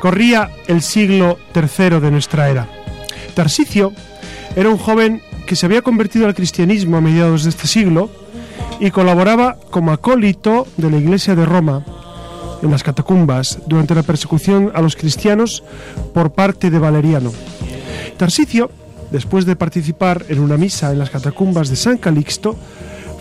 [0.00, 2.68] Corría el siglo III de nuestra era.
[3.34, 3.92] Tarsicio
[4.54, 8.10] era un joven que se había convertido al cristianismo a mediados de este siglo
[8.80, 11.84] y colaboraba como acólito de la Iglesia de Roma
[12.62, 15.62] en las catacumbas durante la persecución a los cristianos
[16.12, 17.32] por parte de Valeriano.
[18.16, 18.70] Tarsicio,
[19.10, 22.56] después de participar en una misa en las catacumbas de San Calixto,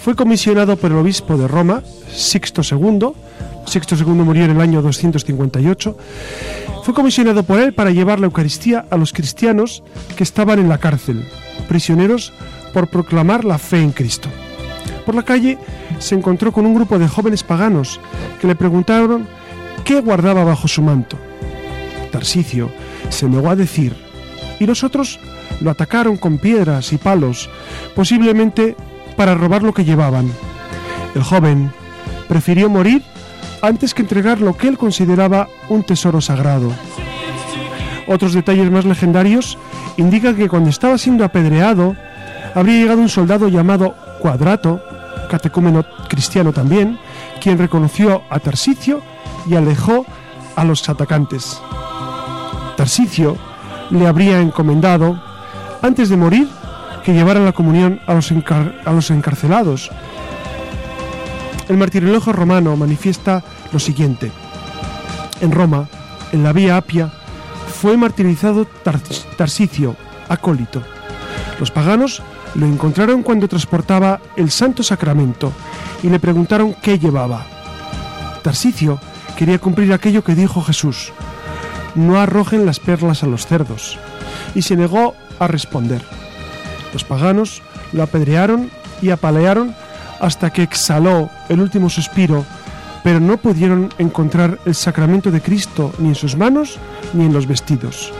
[0.05, 1.81] fue comisionado por el obispo de Roma,
[2.13, 3.07] Sixto II,
[3.65, 5.97] Sixto II murió en el año 258,
[6.83, 9.81] fue comisionado por él para llevar la Eucaristía a los cristianos
[10.15, 11.27] que estaban en la cárcel,
[11.67, 12.33] prisioneros
[12.71, 14.29] por proclamar la fe en Cristo.
[15.07, 15.57] Por la calle
[15.97, 17.99] se encontró con un grupo de jóvenes paganos
[18.39, 19.27] que le preguntaron
[19.85, 21.17] qué guardaba bajo su manto.
[22.11, 22.69] Tarsicio
[23.09, 23.95] se negó a decir
[24.59, 25.19] y los otros
[25.61, 27.49] lo atacaron con piedras y palos,
[27.95, 28.75] posiblemente
[29.15, 30.31] para robar lo que llevaban.
[31.13, 31.71] El joven
[32.27, 33.03] prefirió morir
[33.61, 36.71] antes que entregar lo que él consideraba un tesoro sagrado.
[38.07, 39.57] Otros detalles más legendarios
[39.97, 41.95] indican que cuando estaba siendo apedreado,
[42.53, 44.81] habría llegado un soldado llamado Cuadrato,
[45.29, 46.99] catecúmeno cristiano también,
[47.41, 49.01] quien reconoció a Tarsicio
[49.49, 50.05] y alejó
[50.55, 51.59] a los atacantes.
[52.77, 53.37] Tarsicio
[53.89, 55.21] le habría encomendado,
[55.81, 56.47] antes de morir,
[57.05, 59.91] que llevara la comunión a los, a los encarcelados.
[61.69, 64.31] El martirologio romano manifiesta lo siguiente.
[65.39, 65.87] En Roma,
[66.31, 67.11] en la vía Apia,
[67.79, 68.65] fue martirizado
[69.37, 69.95] Tarsicio,
[70.27, 70.81] acólito.
[71.59, 72.23] Los paganos
[72.55, 75.51] lo encontraron cuando transportaba el Santo Sacramento
[76.01, 77.45] y le preguntaron qué llevaba.
[78.41, 78.99] Tarsicio
[79.37, 81.11] quería cumplir aquello que dijo Jesús,
[81.93, 83.99] no arrojen las perlas a los cerdos,
[84.55, 86.01] y se negó a responder.
[86.95, 87.61] Los paganos
[87.91, 89.75] lo apedrearon y apalearon
[90.21, 92.45] hasta que exhaló el último suspiro
[93.03, 96.79] pero no pudieron encontrar el sacramento de Cristo ni en sus manos
[97.13, 98.11] ni en los vestidos.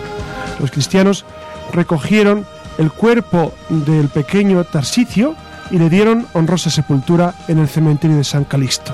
[0.60, 1.26] Los cristianos
[1.74, 2.46] recogieron
[2.78, 5.36] el cuerpo del pequeño Tarsicio
[5.72, 8.94] y le dieron honrosa sepultura en el cementerio de San Calixto.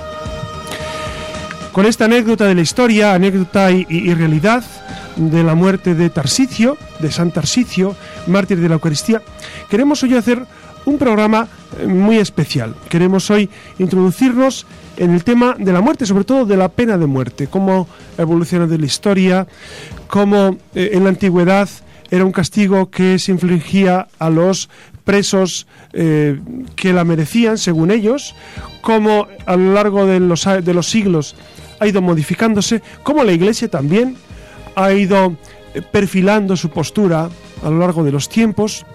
[1.74, 4.64] Con esta anécdota de la historia, anécdota y, realidad
[5.16, 7.96] de la muerte de Tarsicio, de San Tarsicio,
[8.28, 9.22] mártir de la Eucaristía,
[9.70, 10.46] queremos hoy hacer
[10.86, 11.48] un programa
[11.80, 12.76] eh, muy especial.
[12.90, 13.50] Queremos hoy
[13.80, 14.66] introducirnos
[14.98, 18.68] en el tema de la muerte, sobre todo de la pena de muerte, cómo evoluciona
[18.68, 19.48] de la historia,
[20.08, 21.70] cómo eh, en la antigüedad
[22.10, 24.70] era un castigo que se infligía a los
[25.06, 26.40] presos eh,
[26.76, 28.36] que la merecían, según ellos,
[28.82, 31.36] cómo a lo largo de los, de los siglos
[31.80, 34.18] ha ido modificándose, cómo la Iglesia también
[34.76, 35.36] ha ido
[35.92, 37.30] perfilando su postura
[37.64, 38.86] a lo largo de los tiempos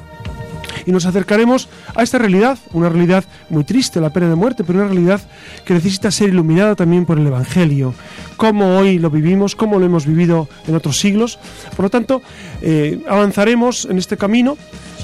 [0.84, 4.78] y nos acercaremos a esta realidad, una realidad muy triste, la pena de muerte, pero
[4.80, 5.20] una realidad
[5.64, 7.94] que necesita ser iluminada también por el Evangelio,
[8.36, 11.38] cómo hoy lo vivimos, cómo lo hemos vivido en otros siglos.
[11.74, 12.22] Por lo tanto,
[12.62, 14.56] eh, avanzaremos en este camino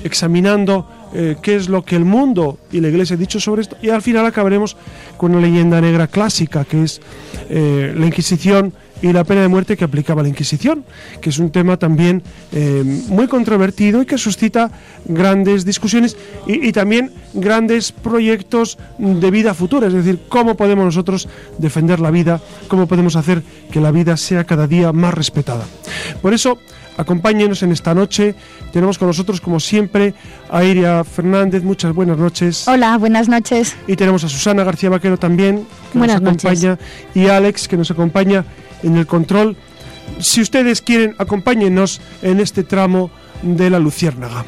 [0.05, 3.77] examinando eh, qué es lo que el mundo y la iglesia han dicho sobre esto
[3.83, 4.77] y al final acabaremos
[5.17, 7.01] con una leyenda negra clásica que es
[7.51, 10.85] eh, la Inquisición y la pena de muerte que aplicaba la Inquisición,
[11.21, 14.71] que es un tema también eh, muy controvertido y que suscita
[15.05, 16.17] grandes discusiones
[16.47, 21.29] y, también grandes proyectos de vida futura, es decir, cómo podemos nosotros
[21.59, 25.65] defender la vida, cómo podemos hacer que la vida sea cada día más respetada.
[26.23, 26.59] Por eso,
[26.97, 28.35] acompáñenos en esta noche.
[28.73, 30.15] Tenemos con nosotros, como siempre,
[30.51, 31.63] a Iria Fernández.
[31.63, 32.69] Muchas buenas noches.
[32.69, 33.77] Hola, buenas noches.
[33.87, 36.79] Y tenemos a Susana García Vaquero también, que nos acompaña,
[37.15, 38.45] y Alex, que nos acompaña
[38.83, 39.57] en el control.
[40.19, 43.11] Si ustedes quieren, acompáñenos en este tramo
[43.43, 44.45] de la Luciérnaga.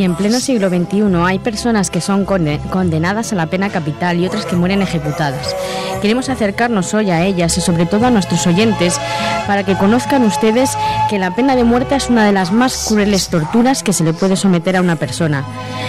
[0.00, 4.26] Y en pleno siglo XXI hay personas que son condenadas a la pena capital y
[4.26, 5.54] otras que mueren ejecutadas.
[6.00, 8.98] Queremos acercarnos hoy a ellas y sobre todo a nuestros oyentes
[9.46, 10.70] para que conozcan ustedes
[11.10, 14.14] que la pena de muerte es una de las más crueles torturas que se le
[14.14, 15.44] puede someter a una persona.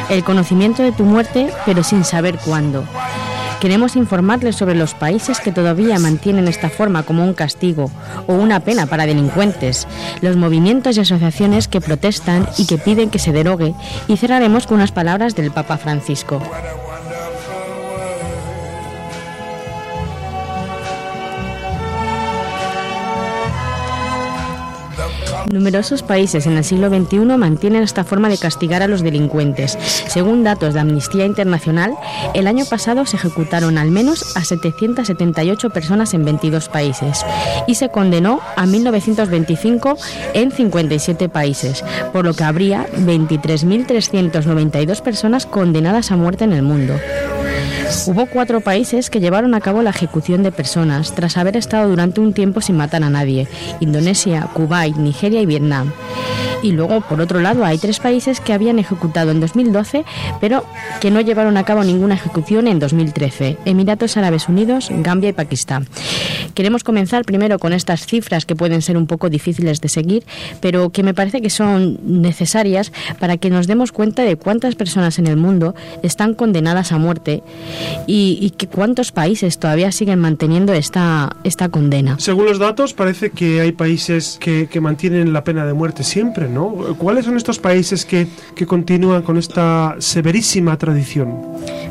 [0.09, 2.83] El conocimiento de tu muerte pero sin saber cuándo.
[3.61, 7.91] Queremos informarles sobre los países que todavía mantienen esta forma como un castigo
[8.25, 9.87] o una pena para delincuentes,
[10.21, 13.75] los movimientos y asociaciones que protestan y que piden que se derogue
[14.07, 16.41] y cerraremos con unas palabras del Papa Francisco.
[25.51, 29.77] Numerosos países en el siglo XXI mantienen esta forma de castigar a los delincuentes.
[30.07, 31.93] Según datos de Amnistía Internacional,
[32.33, 37.25] el año pasado se ejecutaron al menos a 778 personas en 22 países
[37.67, 39.97] y se condenó a 1925
[40.33, 41.83] en 57 países,
[42.13, 46.95] por lo que habría 23.392 personas condenadas a muerte en el mundo.
[48.07, 52.21] Hubo cuatro países que llevaron a cabo la ejecución de personas tras haber estado durante
[52.21, 53.47] un tiempo sin matar a nadie,
[53.79, 55.91] Indonesia, Kuwait, Nigeria y Vietnam.
[56.61, 60.05] Y luego, por otro lado, hay tres países que habían ejecutado en 2012,
[60.39, 60.65] pero
[60.99, 63.57] que no llevaron a cabo ninguna ejecución en 2013.
[63.65, 65.87] Emiratos Árabes Unidos, Gambia y Pakistán.
[66.53, 70.23] Queremos comenzar primero con estas cifras que pueden ser un poco difíciles de seguir,
[70.59, 75.19] pero que me parece que son necesarias para que nos demos cuenta de cuántas personas
[75.19, 77.43] en el mundo están condenadas a muerte
[78.07, 82.19] y, que cuántos países todavía siguen manteniendo esta, esta condena.
[82.19, 86.47] Según los datos, parece que hay países que, que mantienen la pena de muerte siempre,
[86.53, 86.95] ¿no?
[86.97, 88.27] ¿Cuáles son estos países que,
[88.65, 91.41] continúan con esta severísima tradición?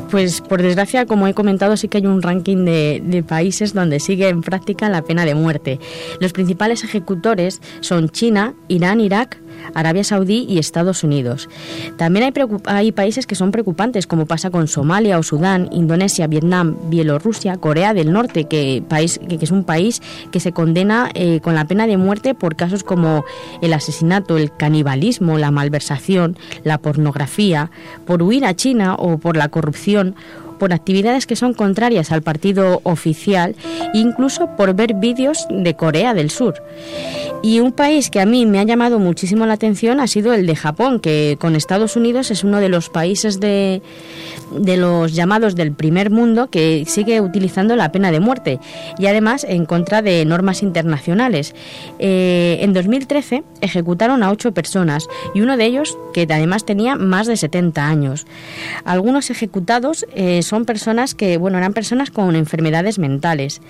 [0.09, 4.29] Pues por desgracia, como he comentado, sí que hay un ranking de, países donde sigue
[4.29, 5.79] en práctica la pena de muerte.
[6.19, 9.37] Los principales ejecutores son China, Irán, Irak,
[9.73, 11.49] Arabia Saudí y Estados Unidos.
[11.97, 12.33] También hay,
[12.65, 17.93] hay, países que son preocupantes, como pasa con Somalia o Sudán, Indonesia, Vietnam, Bielorrusia, Corea
[17.93, 21.87] del Norte, que, país, que, es un país que se condena eh, con la pena
[21.87, 23.23] de muerte por casos como
[23.61, 27.71] el asesinato, el canibalismo, la malversación, la pornografía,
[28.05, 30.15] por huir a China o por la corrupción
[30.61, 33.55] por actividades que son contrarias al partido oficial,
[33.95, 36.61] incluso por ver vídeos de Corea del Sur.
[37.41, 40.45] Y un país que a mí me ha llamado muchísimo la atención ha sido el
[40.45, 43.81] de Japón, que con Estados Unidos es uno de los países de,
[44.51, 48.59] de los llamados del primer mundo que sigue utilizando la pena de muerte
[48.99, 51.55] y además en contra de normas internacionales.
[51.97, 57.25] Eh, en 2013 ejecutaron a ocho personas y uno de ellos que además tenía más
[57.25, 58.27] de 70 años.
[58.85, 63.61] Algunos ejecutados eh, son personas que, bueno, eran personas con enfermedades mentales.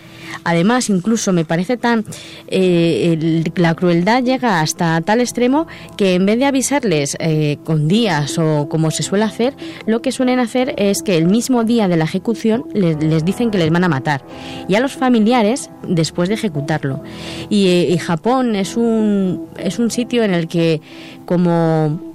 [0.44, 2.04] Además, incluso me parece tan...
[2.48, 8.40] Eh, la crueldad llega hasta tal extremo que en vez de avisarles eh, con días
[8.40, 9.54] o como se suele hacer,
[9.86, 13.60] lo que suelen hacer es que el mismo día de la ejecución les, dicen que
[13.60, 14.24] les van a matar.
[14.68, 17.04] Y a los familiares después de ejecutarlo.
[17.48, 20.82] Y, eh, y Japón es un, es un sitio en el que
[21.26, 22.12] como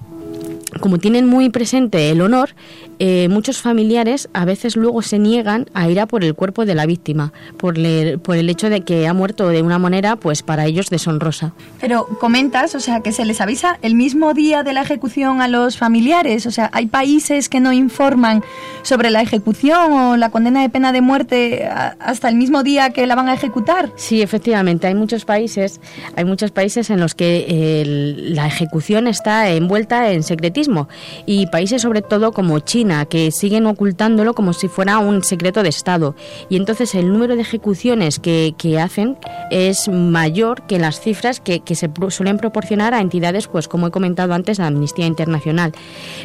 [0.81, 2.51] como tienen muy presente el honor,
[2.99, 6.75] eh, muchos familiares a veces luego se niegan a ir a por el cuerpo de
[6.75, 7.75] la víctima, por,
[8.23, 11.53] por el hecho de que ha muerto de una manera, pues para ellos deshonrosa.
[11.81, 15.49] Pero comentas, o sea, que se les avisa el mismo día de la ejecución a
[15.49, 18.43] los familiares, o sea, hay países que no informan
[18.83, 23.07] sobre la ejecución o la condena de pena de muerte hasta el mismo día que
[23.07, 23.91] la van a ejecutar.
[23.97, 25.81] Sí, efectivamente, hay muchos países,
[26.17, 27.85] hay muchos países en los que
[28.17, 30.89] la ejecución está envuelta en secretismo
[31.27, 35.69] y países sobre todo como China que siguen ocultándolo como si fuera un secreto de
[35.69, 36.15] Estado.
[36.49, 39.17] Y entonces el número de ejecuciones que, hacen
[39.51, 44.35] es mayor que las cifras que, se suelen proporcionar a entidades, pues como he comentado
[44.35, 45.73] antes, la Amnistía Internacional.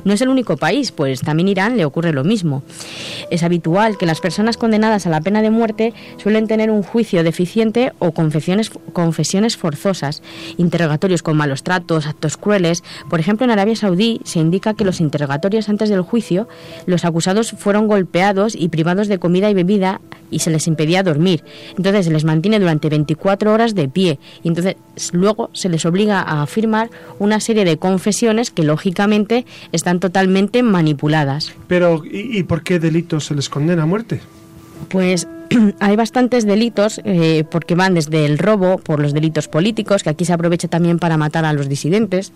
[0.03, 2.63] No es el único país, pues también Irán le ocurre lo mismo.
[3.29, 7.23] Es habitual que las personas condenadas a la pena de muerte suelen tener un juicio
[7.23, 10.21] deficiente o confesiones, confesiones forzosas,
[10.57, 12.83] interrogatorios con malos tratos, actos crueles.
[13.09, 16.47] Por ejemplo, en Arabia Saudí se indica que los interrogatorios antes del juicio
[16.85, 21.43] los acusados fueron golpeados y privados de comida y bebida y se les impedía dormir.
[21.77, 24.75] Entonces se les mantiene durante 24 horas de pie y entonces
[25.11, 26.89] luego se les obliga a afirmar
[27.19, 31.53] una serie de confesiones que lógicamente están totalmente manipuladas.
[31.67, 34.21] Pero ¿y, por qué delitos se les condena a muerte?
[34.89, 35.27] Pues
[35.79, 40.25] hay bastantes delitos eh, porque van desde el robo por los delitos políticos, que aquí
[40.25, 42.31] se aprovecha también para matar a los disidentes.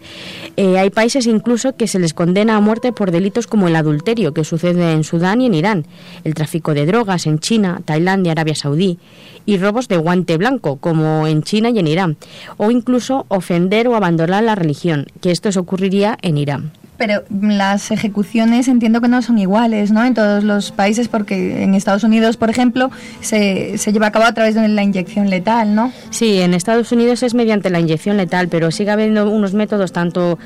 [0.58, 4.34] Eh, hay países incluso que se les condena a muerte por delitos como el adulterio,
[4.34, 5.86] que sucede en Sudán y en Irán,
[6.24, 9.00] el tráfico de drogas en China, Tailandia, Arabia Saudí,
[9.46, 12.18] y robos de guante blanco, como en China y en Irán,
[12.58, 16.72] o incluso ofender o abandonar la religión, que esto se ocurriría en Irán.
[16.98, 20.04] Pero las ejecuciones entiendo que no son iguales, ¿no?
[20.04, 22.90] En todos los países, porque en Estados Unidos, por ejemplo,
[23.22, 25.92] se, se lleva a cabo a través de la inyección letal, ¿no?
[26.10, 30.40] Sí, en Estados Unidos es mediante la inyección letal, pero sigue habiendo unos métodos tanto,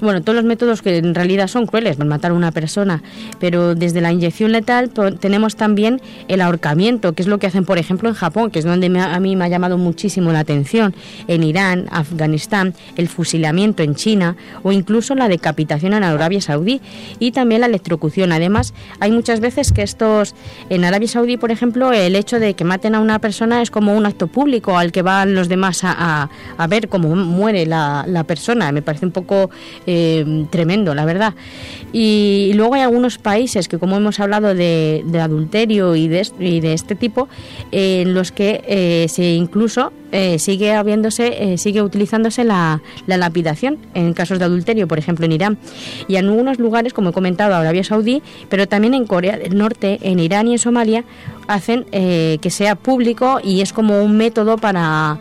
[0.00, 3.02] bueno, todos los métodos que en realidad son crueles matar a una persona,
[3.38, 7.78] pero desde la inyección letal tenemos también el ahorcamiento, que es lo que hacen, por
[7.78, 10.94] ejemplo, en Japón, que es donde a mí me ha llamado muchísimo la atención,
[11.28, 16.80] en Irán, Afganistán, el fusilamiento en China o incluso la decapitación en Arabia Saudí
[17.18, 18.32] y también la electrocución.
[18.32, 20.34] Además, hay muchas veces que estos,
[20.70, 23.96] en Arabia Saudí, por ejemplo, el hecho de que maten a una persona es como
[23.96, 28.24] un acto público al que van los demás a, a, ver cómo muere la, la,
[28.24, 28.72] persona.
[28.72, 29.50] Me parece un poco
[29.86, 31.34] eh, tremendo, la verdad.
[31.92, 36.72] Y, luego hay algunos países que, como hemos hablado de, adulterio y de, y de,
[36.72, 37.28] este tipo,
[37.72, 43.78] en los que eh, se incluso eh, sigue habiéndose, eh, sigue utilizándose la, la, lapidación
[43.92, 45.58] en casos de adulterio, por ejemplo en Irán.
[46.06, 49.98] Y en algunos lugares, como he comentado, Arabia Saudí, pero también en Corea del Norte,
[50.02, 51.04] en Irán y en Somalia,
[51.48, 55.18] hacen eh, que sea público y es como un método para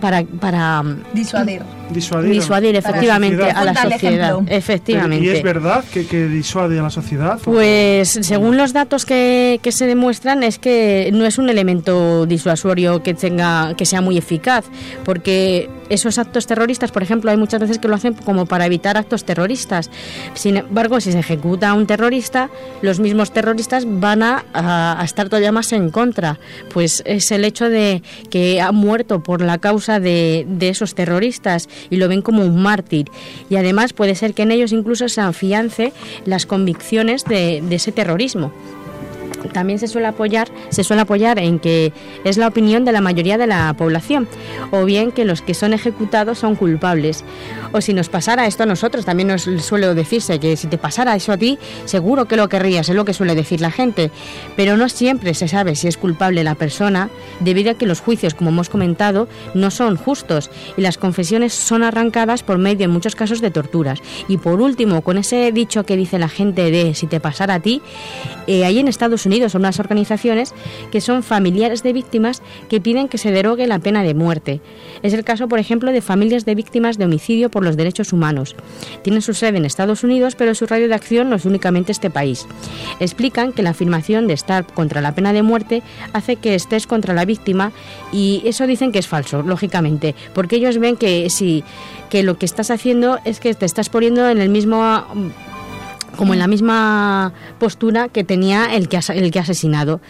[0.00, 4.38] para, para disuadir disuadir, efectivamente a la sociedad.
[4.46, 5.24] Efectivamente.
[5.24, 7.38] ¿Y es verdad que, que, disuade a la sociedad?
[7.44, 13.02] Pues según los datos que, que, se demuestran es que no es un elemento disuasorio
[13.02, 14.64] que tenga que sea muy eficaz,
[15.04, 18.96] porque esos actos terroristas, por ejemplo, hay muchas veces que lo hacen como para evitar
[18.96, 19.90] actos terroristas.
[20.34, 25.52] Sin embargo, si se ejecuta a un terrorista, los mismos terroristas van a, estar todavía
[25.52, 26.38] más en contra.
[26.72, 31.68] Pues es el hecho de que ha muerto por la causa de, de esos terroristas
[31.90, 33.06] y lo ven como un mártir.
[33.50, 35.92] Y además puede ser que en ellos incluso se afiance
[36.24, 38.52] las convicciones de, de ese terrorismo
[39.52, 41.92] también se suele apoyar se suele apoyar en que
[42.24, 44.28] es la opinión de la mayoría de la población
[44.70, 47.24] o bien que los que son ejecutados son culpables.
[47.72, 51.16] O si nos pasara esto a nosotros también nos suele decirse que si te pasara
[51.16, 54.10] eso a ti seguro que lo querrías es lo que suele decir la gente.
[54.56, 57.08] Pero no siempre se sabe si es culpable la persona
[57.40, 61.82] debido a que los juicios como hemos comentado no son justos y las confesiones son
[61.82, 64.00] arrancadas por medio en muchos casos de torturas.
[64.28, 67.60] Y por último con ese dicho que dice la gente de si te pasara a
[67.60, 67.82] ti
[68.46, 70.54] eh, ahí en Estados Unidos son unas organizaciones
[70.90, 74.60] que son familiares de víctimas que piden que se derogue la pena de muerte.
[75.02, 78.54] Es el caso, por ejemplo, de familias de víctimas de homicidio por los derechos humanos.
[79.02, 82.10] Tienen su sede en Estados Unidos, pero su radio de acción no es únicamente este
[82.10, 82.46] país.
[83.00, 87.14] Explican que la afirmación de estar contra la pena de muerte hace que estés contra
[87.14, 87.72] la víctima
[88.12, 91.64] y eso dicen que es falso, lógicamente, porque ellos ven que si
[92.10, 95.06] que lo que estás haciendo es que te estás poniendo en el mismo
[96.16, 100.00] como en la misma postura que tenía el que, el que asesinado.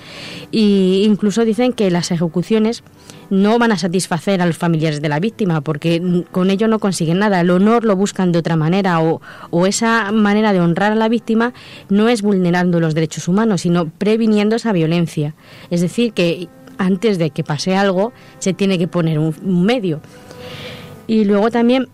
[0.51, 2.83] Y incluso dicen que las ejecuciones
[3.31, 7.21] no van a satisfacer a los familiares de la víctima porque con ello no consiguen
[7.21, 7.41] nada.
[7.41, 11.09] El honor lo buscan de otra manera o, o esa manera de honrar a la
[11.09, 11.55] víctima
[11.89, 15.35] no es vulnerando los derechos humanos, sino previniendo esa violencia.
[15.71, 20.01] Es decir, que antes de que pase algo se tiene que poner un medio.
[21.07, 21.89] Y luego también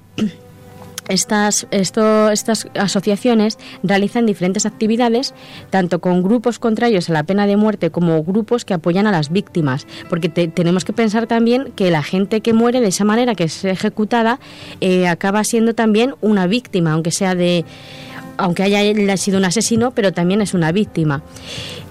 [1.08, 5.34] estas, estas asociaciones realizan diferentes actividades,
[5.70, 9.30] tanto con grupos contrarios a la pena de muerte como grupos que apoyan a las
[9.30, 13.44] víctimas, porque tenemos que pensar también que la gente que muere de esa manera, que
[13.44, 14.40] es ejecutada,
[14.80, 17.64] eh, acaba siendo también una víctima, aunque sea de
[18.40, 21.22] aunque haya sido un asesino, pero también es una víctima.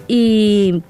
[0.08, 0.82] Y,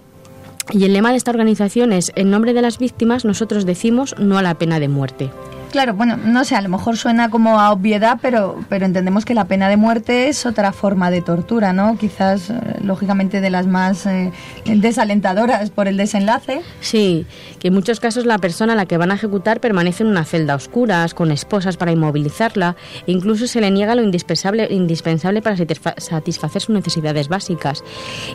[0.71, 4.37] y el lema de esta organización es, en nombre de las víctimas, nosotros decimos no
[4.37, 5.31] a la pena de muerte.
[5.71, 9.33] Claro, bueno, no sé, a lo mejor suena como a obviedad, pero, pero entendemos que
[9.33, 11.97] la pena de muerte es otra forma de tortura, ¿no?
[11.97, 14.31] Quizás, eh, lógicamente, de las más eh,
[14.65, 16.61] desalentadoras por el desenlace.
[16.79, 17.25] Sí,
[17.59, 20.23] que en muchos casos la persona a la que van a ejecutar permanece en una
[20.23, 25.57] celda oscura, con esposas para inmovilizarla, e incluso se le niega lo indispensable, indispensable para
[25.57, 27.83] satisfacer sus necesidades básicas.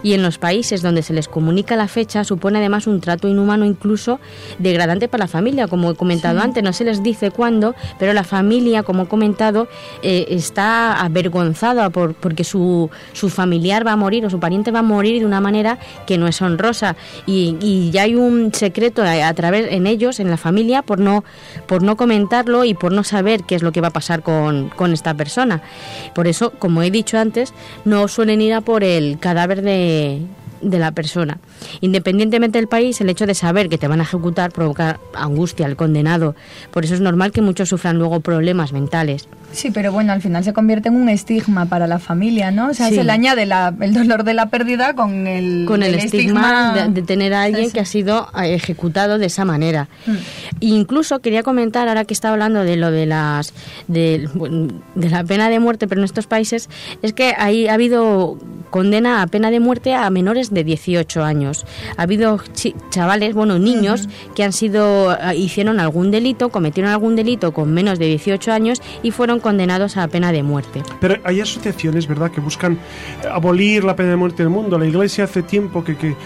[0.03, 3.65] Y en los países donde se les comunica la fecha, supone además un trato inhumano,
[3.65, 4.21] incluso
[4.59, 8.25] degradante para la familia, como he comentado antes, no se les dice cuándo, pero la
[8.25, 9.69] familia, como he comentado,
[10.03, 14.81] eh, está avergonzada por, porque su, su, familiar va a morir o su pariente va
[14.81, 16.97] a morir de una manera que no es honrosa.
[17.27, 21.25] Y, y ya hay un secreto a, través en ellos, en la familia, por no,
[21.67, 24.69] por no comentarlo y por no saber qué es lo que va a pasar con,
[24.71, 25.63] con esta persona.
[26.15, 30.23] Por eso, como he dicho antes, no suelen ir a por el cadáver de,
[30.63, 31.39] de la persona.
[31.81, 35.77] Independientemente del país, el hecho de saber que te van a ejecutar provoca angustia al
[35.77, 36.35] condenado.
[36.71, 39.29] Por eso es normal que muchos sufran luego problemas mentales.
[39.53, 42.69] Sí, pero bueno, al final se convierte en un estigma para la familia, ¿no?
[42.71, 42.97] O sea, Sí.
[42.97, 46.89] se le añade la- el dolor de la pérdida con el, con el, estigma, de,
[46.89, 49.89] de tener a alguien Sí, que ha sido eh, ejecutado de esa manera.
[50.07, 50.13] Mm.
[50.61, 53.53] Incluso quería comentar, ahora que estaba hablando de lo de las
[53.89, 54.29] de,
[54.95, 56.69] de la pena de muerte, pero en estos países,
[57.03, 58.39] es que ahí ha habido
[58.71, 61.67] condena a pena de muerte a menores de 18 años.
[61.99, 67.15] Ha habido chi- chavales, bueno, niños que han sido eh, hicieron algún delito, cometieron algún
[67.15, 70.83] delito con menos de 18 años y fueron condenados a pena de muerte.
[71.01, 72.79] Pero hay asociaciones, ¿verdad?, que buscan
[73.31, 74.79] abolir la pena de muerte en el mundo.
[74.79, 76.17] La Iglesia hace tiempo que, que,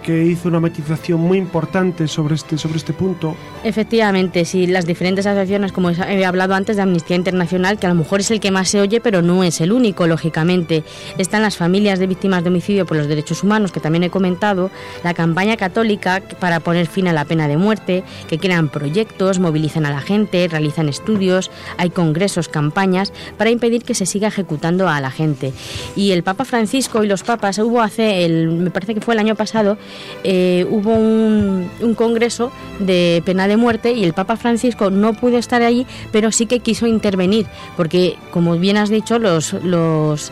[0.00, 3.34] que- hizo una matización muy importante sobre este, sobre este punto.
[3.64, 7.94] Efectivamente, sí, las diferentes asociaciones, como he hablado antes de Amnistía Internacional, que a lo
[7.94, 10.82] mejor es el que más se oye, pero no es el único, lógicamente.
[11.16, 14.70] Están las familias de víctimas de homicidio por los derechos humanos, que también he comentado,
[15.04, 19.86] la campaña católica para poner fin a la pena de muerte, que crean proyectos, movilizan
[19.86, 25.00] a la gente, realizan estudios, hay congresos, campañas, para impedir que se siga ejecutando a
[25.00, 25.52] la gente.
[25.96, 29.20] Y el Papa Francisco y los papas, hubo hace, el, me parece que fue el
[29.20, 29.78] año pasado,
[30.24, 35.60] eh, hubo un, congreso de pena de muerte y el Papa Francisco no pudo estar
[35.62, 40.30] allí, pero sí que quiso intervenir, porque como bien has dicho, los, los,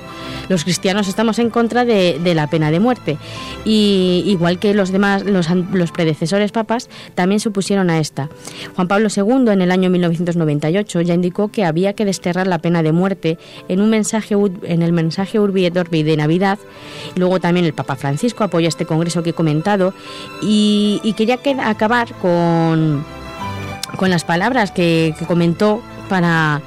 [0.65, 3.19] cristianos estamos en contra de, la pena de muerte.
[3.65, 8.29] Y igual que los demás, los predecesores papas, también se opusieron a esta.
[8.77, 12.83] Juan Pablo II, en el año 1998, ya indicó que había que desterrar la pena
[12.83, 13.37] de muerte
[13.69, 16.59] en un mensaje en el mensaje Urbi et Orbi de Navidad.
[17.17, 19.93] Luego también el Papa Francisco apoya este congreso que he comentado
[20.41, 23.05] y, y quería que- acabar con,
[23.97, 26.63] con las palabras que, que comentó para,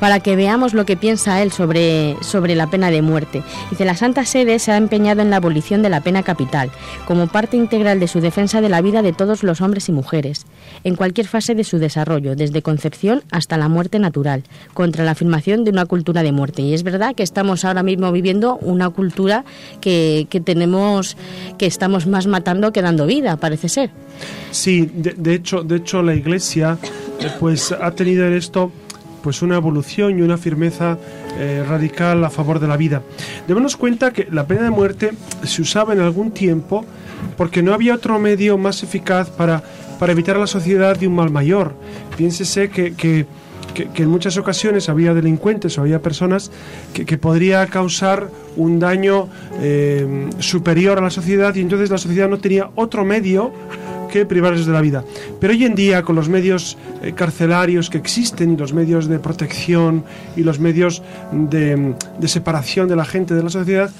[0.00, 3.42] para que veamos lo que piensa él sobre, sobre la pena de muerte.
[3.70, 6.70] Dice, la Santa Sede se ha empeñado en la abolición de la pena capital,
[7.06, 10.46] como parte integral de su defensa de la vida de todos los hombres y mujeres,
[10.84, 15.64] en cualquier fase de su desarrollo, desde concepción hasta la muerte natural, contra la afirmación
[15.64, 16.62] de una cultura de muerte.
[16.62, 19.44] Y es verdad que estamos ahora mismo viviendo una cultura
[19.80, 21.16] que, que tenemos,
[21.58, 23.90] que estamos más matando que dando vida, parece ser.
[24.50, 26.78] Sí, de, hecho, de hecho la Iglesia
[27.20, 28.72] eh, pues ha tenido en esto
[29.26, 30.98] pues una evolución y una firmeza
[31.36, 33.02] eh, radical a favor de la vida.
[33.48, 36.84] Debemos cuenta que la pena de muerte se usaba en algún tiempo
[37.36, 39.64] porque no había otro medio más eficaz para,
[39.98, 41.74] para evitar la sociedad de un mal mayor.
[42.16, 43.26] Piénsese que, que,
[43.74, 46.52] que- que en muchas ocasiones había delincuentes o había personas
[46.94, 49.28] que, que podría causar un daño
[49.60, 53.50] eh, superior a la sociedad y entonces la sociedad no tenía otro medio
[54.06, 55.04] que privarles de la vida.
[55.40, 59.18] Pero hoy en día, con los medios eh, carcelarios que existen y los medios de
[59.18, 60.04] protección
[60.36, 63.90] y los medios de, de separación de la gente de la sociedad,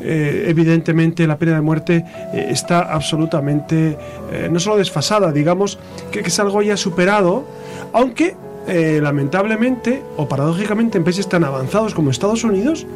[0.00, 3.96] eh, evidentemente la pena de muerte eh, está absolutamente,
[4.50, 5.78] no solo desfasada, digamos,
[6.10, 7.44] que, que es algo ya superado,
[7.92, 8.34] aunque
[8.66, 12.86] eh, lamentablemente o paradójicamente en países tan avanzados como Estados Unidos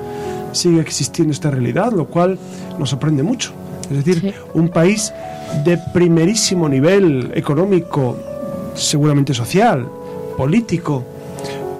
[0.52, 2.38] sigue existiendo esta realidad, lo cual
[2.78, 3.52] nos sorprende mucho.
[3.90, 4.34] Es decir, Sí.
[4.54, 5.12] un país
[5.64, 8.16] de primerísimo nivel económico,
[8.74, 9.88] seguramente social,
[10.36, 11.04] político,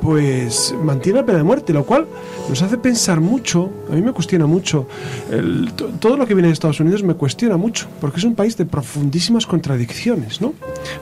[0.01, 2.07] pues mantiene la pena de muerte, lo cual
[2.49, 4.87] nos hace pensar mucho, a mí me cuestiona mucho,
[5.31, 8.57] el- todo lo que viene de Estados Unidos me cuestiona mucho, porque es un país
[8.57, 10.55] de profundísimas contradicciones, ¿no?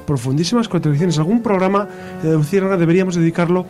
[0.06, 1.18] Profundísimas contradicciones.
[1.18, 1.86] Algún programa
[2.22, 3.66] de Luciérnaga deberíamos dedicarlo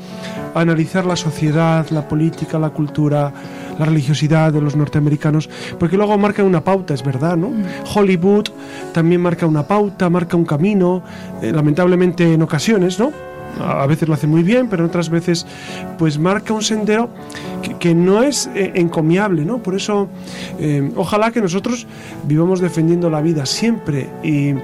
[0.55, 3.33] a analizar la sociedad, la política, la cultura,
[3.79, 7.51] la religiosidad de los norteamericanos, porque luego marcan una pauta, es verdad, ¿no?
[7.95, 8.47] Hollywood
[8.93, 11.03] también marca una pauta, marca un camino,
[11.43, 13.13] eh, lamentablemente en ocasiones, ¿no?
[13.61, 15.47] A veces lo hace muy bien, pero otras veces
[15.99, 17.09] pues marca un sendero
[17.79, 19.63] que, no es eh, encomiable, ¿no?
[19.63, 20.09] Por eso
[20.59, 21.87] eh, ojalá que nosotros
[22.25, 24.55] vivamos defendiendo la vida siempre y-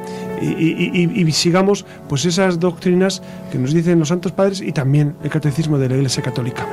[0.42, 5.78] y sigamos pues esas doctrinas que nos dicen los santos padres y también el catecismo
[5.78, 6.66] de la Iglesia Católica.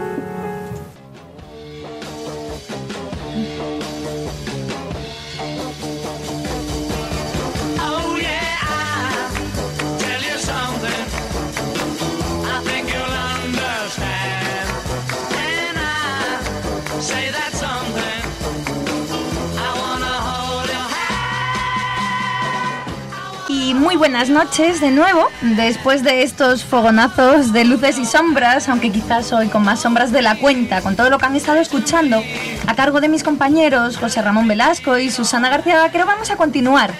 [24.29, 29.63] Noches de nuevo, después de estos fogonazos de luces y sombras, aunque quizás hoy con
[29.63, 32.21] más sombras de la cuenta, con todo lo que han estado escuchando,
[32.67, 36.93] a cargo de mis compañeros José Ramón Velasco y Susana García Vaquero, vamos a continuar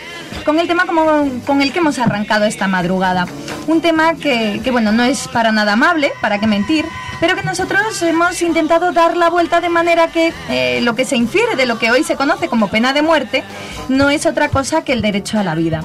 [0.46, 3.28] con el tema como, con el que hemos arrancado esta madrugada.
[3.68, 6.86] Un tema que, que, bueno, no es para nada amable, para qué mentir,
[7.20, 11.18] pero que nosotros hemos intentado dar la vuelta de manera que eh, lo que se
[11.18, 13.44] infiere de lo que hoy se conoce como pena de muerte
[13.90, 15.84] no es otra cosa que el derecho a la vida.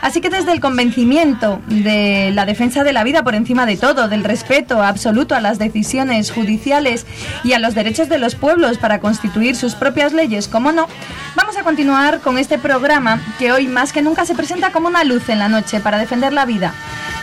[0.00, 4.08] Así que desde el convencimiento de la defensa de la vida por encima de todo,
[4.08, 7.06] del respeto absoluto a las decisiones judiciales
[7.44, 10.86] y a los derechos de los pueblos para constituir sus propias leyes, como no,
[11.34, 15.04] vamos a continuar con este programa que hoy más que nunca se presenta como una
[15.04, 16.72] luz en la noche para defender la vida.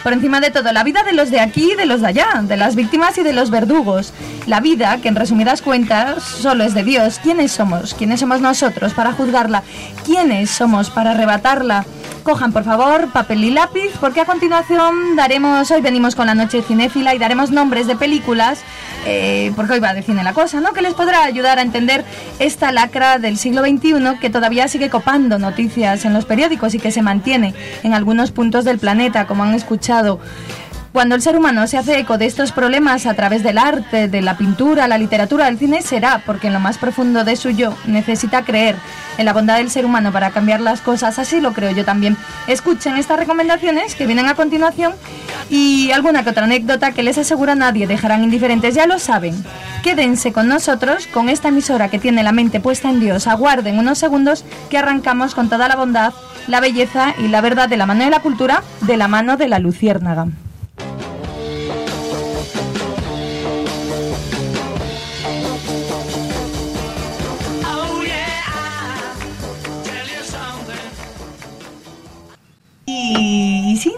[0.04, 2.28] Por encima de todo, la vida de los de aquí y de los de allá,
[2.44, 4.14] de las víctimas y de los verdugos.
[4.48, 7.20] La vida, que en resumidas cuentas solo es de Dios.
[7.24, 7.96] ¿Quiénes somos?
[7.96, 9.64] ¿Quiénes somos nosotros para juzgarla?
[10.06, 11.84] ¿Quiénes somos para arrebatarla?
[12.22, 16.62] Cojan, por favor, papel y lápiz, porque a continuación daremos, hoy venimos con la noche
[16.62, 18.62] cinéfila y daremos nombres de películas,
[19.06, 20.74] eh, porque hoy va de cine la cosa, ¿no?
[20.74, 22.04] Que les podrá ayudar a entender
[22.40, 26.92] esta lacra del siglo XXI que todavía sigue copando noticias en los periódicos y que
[26.92, 27.54] se mantiene
[27.84, 30.20] en algunos puntos del planeta, como han escuchado.
[30.96, 34.22] Cuando el ser humano se hace eco de estos problemas a través del arte, de
[34.22, 37.76] la pintura, la literatura, el cine, será porque en lo más profundo de su yo
[37.86, 38.78] necesita creer
[39.18, 41.20] en la bondad del ser humano para cambiar las cosas.
[41.20, 42.16] Así lo creo yo también.
[42.48, 44.94] Escuchen estas recomendaciones que vienen a continuación
[45.50, 48.74] y alguna que otra anécdota que les aseguro a nadie dejarán indiferentes.
[48.74, 49.36] Ya lo saben.
[49.84, 53.28] Quédense con nosotros, con esta emisora que tiene la mente puesta en Dios.
[53.28, 56.14] Aguarden unos segundos que arrancamos con toda la bondad,
[56.48, 59.50] la belleza y la verdad de la mano de la cultura, de la mano de
[59.50, 60.28] la luciérnaga.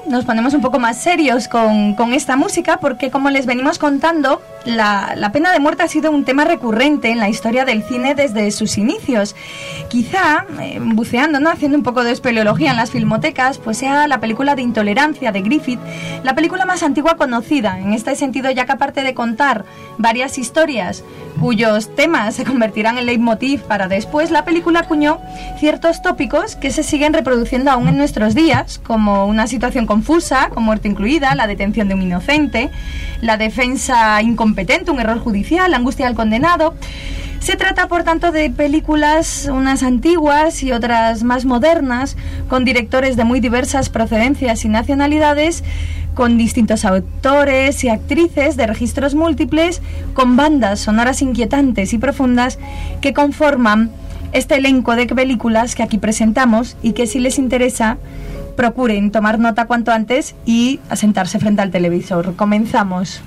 [0.07, 4.41] Nos ponemos un poco más serios con, con esta música porque como les venimos contando,
[4.67, 8.15] la, la pena de muerte ha sido un tema recurrente en la historia del cine
[8.15, 9.35] desde sus inicios.
[9.89, 11.49] Quizá, eh, buceando, ¿no?
[11.49, 15.41] haciendo un poco de espeleología en las filmotecas, pues sea la película de Intolerancia de
[15.41, 15.79] Griffith,
[16.23, 19.65] la película más antigua conocida, en este sentido ya que aparte de contar
[19.97, 21.03] varias historias
[21.39, 25.19] cuyos temas se convertirán en leitmotiv para después, la película acuñó
[25.59, 30.63] ciertos tópicos que se siguen reproduciendo aún en nuestros días, como una situación confusa, con
[30.63, 32.71] muerte incluida, la detención de un inocente,
[33.21, 34.56] la defensa incompetente,
[34.89, 36.73] un error judicial, angustia del condenado.
[37.39, 42.17] Se trata, por tanto, de películas, unas antiguas y otras más modernas,
[42.49, 45.63] con directores de muy diversas procedencias y nacionalidades,
[46.15, 49.81] con distintos autores y actrices de registros múltiples,
[50.15, 52.57] con bandas sonoras inquietantes y profundas
[53.01, 53.91] que conforman
[54.33, 57.97] este elenco de películas que aquí presentamos y que si les interesa
[58.55, 62.35] procuren tomar nota cuanto antes y asentarse frente al televisor.
[62.35, 63.21] Comenzamos.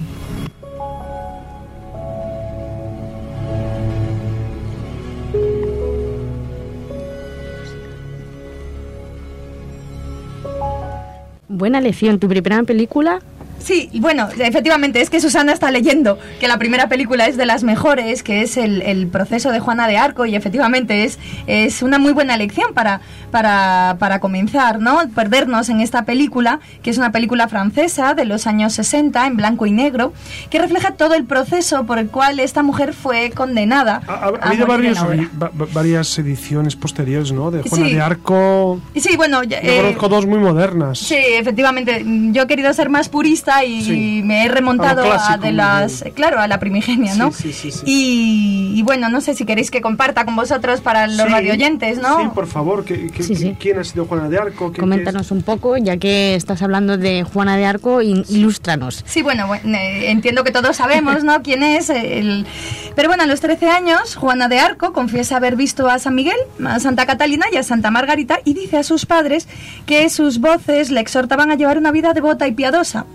[11.61, 12.19] Buena lección.
[12.19, 13.21] Tu primera película
[13.61, 17.63] Sí, bueno, efectivamente, es que Susana está leyendo que la primera película es de las
[17.63, 21.99] mejores, que es el, el proceso de Juana de Arco, y efectivamente es, es una
[21.99, 25.01] muy buena lección para, para, para comenzar, ¿no?
[25.15, 29.67] Perdernos en esta película, que es una película francesa de los años 60, en blanco
[29.67, 30.13] y negro,
[30.49, 34.01] que refleja todo el proceso por el cual esta mujer fue condenada.
[34.09, 37.51] Ha, ha- habido varios, va- va- varias ediciones posteriores, ¿no?
[37.51, 37.95] De Juana Sí.
[37.95, 38.81] de Arco.
[38.97, 40.99] Sí, bueno, Yo eh, conozco dos muy modernas.
[40.99, 42.05] Sí, efectivamente.
[42.33, 44.23] Yo he querido ser más purista y Sí.
[44.25, 46.15] me he remontado A de las, bien.
[46.15, 47.33] claro, a la primigenia, ¿no?
[47.33, 47.83] Sí, sí, sí, sí.
[47.87, 51.33] Y, y bueno, no sé si queréis que comparta con vosotros para los Sí.
[51.33, 52.19] radioyentes, ¿no?
[52.21, 52.85] Sí, por favor.
[52.85, 53.57] que- que- Sí, sí.
[53.59, 54.73] ¿Quién ha sido Juana de Arco?
[54.73, 59.03] ¿Qué- Coméntanos un poco, ya que estás hablando de Juana de Arco, ilústranos.
[59.07, 61.43] Sí, bueno, bueno, eh, entiendo que todos sabemos, ¿no?
[61.43, 61.91] ¿Quién es?
[61.91, 62.47] El...
[62.95, 66.37] Pero bueno, a los 13 años, Juana de Arco confiesa haber visto a San Miguel,
[66.67, 69.49] a Santa Catalina y a Santa Margarita y dice a sus padres
[69.87, 73.07] que sus voces le exhortaban a llevar una vida devota y piadosa.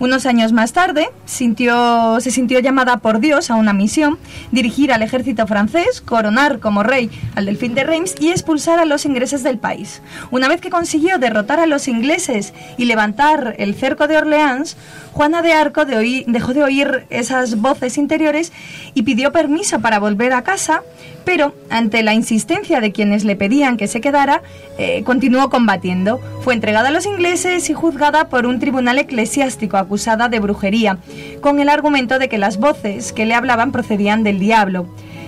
[0.00, 4.18] Unos años más tarde, sintió, se sintió llamada por Dios a una misión,
[4.50, 9.04] dirigir al ejército francés, coronar como rey al delfín de Reims y expulsar a los
[9.04, 10.02] ingleses del país.
[10.30, 14.76] Una vez que consiguió derrotar a los ingleses y levantar el cerco de Orleans,
[15.12, 18.52] Juana de Arco dejó de oír esas voces interiores
[18.94, 20.82] y pidió permiso para volver a casa,
[21.24, 24.42] pero ante la insistencia de quienes le pedían que se quedara,
[24.76, 26.20] eh, continuó combatiendo.
[26.40, 30.98] Fue entregada a los ingleses y juzgada por un tribunal eclesiástico acusada de brujería,
[31.40, 34.86] con el argumento de que las voces que le hablaban procedían del diablo.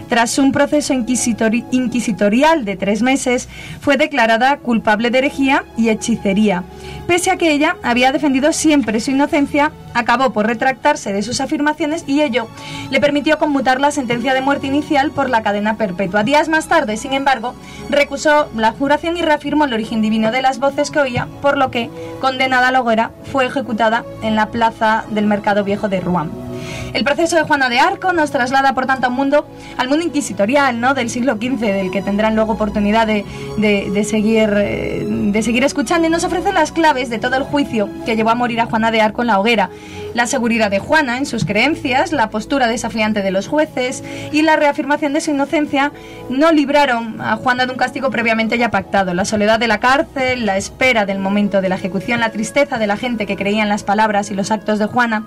[0.09, 3.49] Tras un proceso inquisitori- inquisitorial de tres meses,
[3.81, 6.63] fue declarada culpable de herejía y hechicería.
[7.09, 12.05] Pese a que ella había defendido siempre su inocencia, acabó por retractarse de sus afirmaciones
[12.07, 12.49] y ello
[12.91, 16.23] le permitió conmutar la sentencia de muerte inicial por la cadena perpetua.
[16.23, 17.55] Días más tarde, sin embargo,
[17.89, 21.71] recusó la juración y reafirmó el origen divino de las voces que oía, por lo
[21.71, 21.91] que,
[22.21, 26.46] condenada a la hoguera, fue ejecutada en la plaza del Mercado Viejo de Rouen.
[26.93, 30.05] El proceso de Juana de Arco nos traslada, por tanto, a un mundo, al mundo
[30.05, 30.95] inquisitorial ¿no?
[30.95, 33.25] del siglo XV, del que tendrán luego oportunidad de,
[33.59, 37.43] de- de seguir, eh, de seguir escuchando, y nos ofrece las claves de todo el
[37.43, 39.71] juicio que llevó a morir a Juana de Arco en la hoguera.
[40.17, 44.03] La seguridad de Juana en sus creencias, la postura desafiante de los jueces
[44.33, 45.93] y la reafirmación de su inocencia
[46.31, 49.13] no libraron a Juana de un castigo previamente ya pactado.
[49.13, 52.87] La soledad de la cárcel, la espera del momento de la ejecución, la tristeza de
[52.87, 55.27] la gente que creía en las palabras y los actos de Juana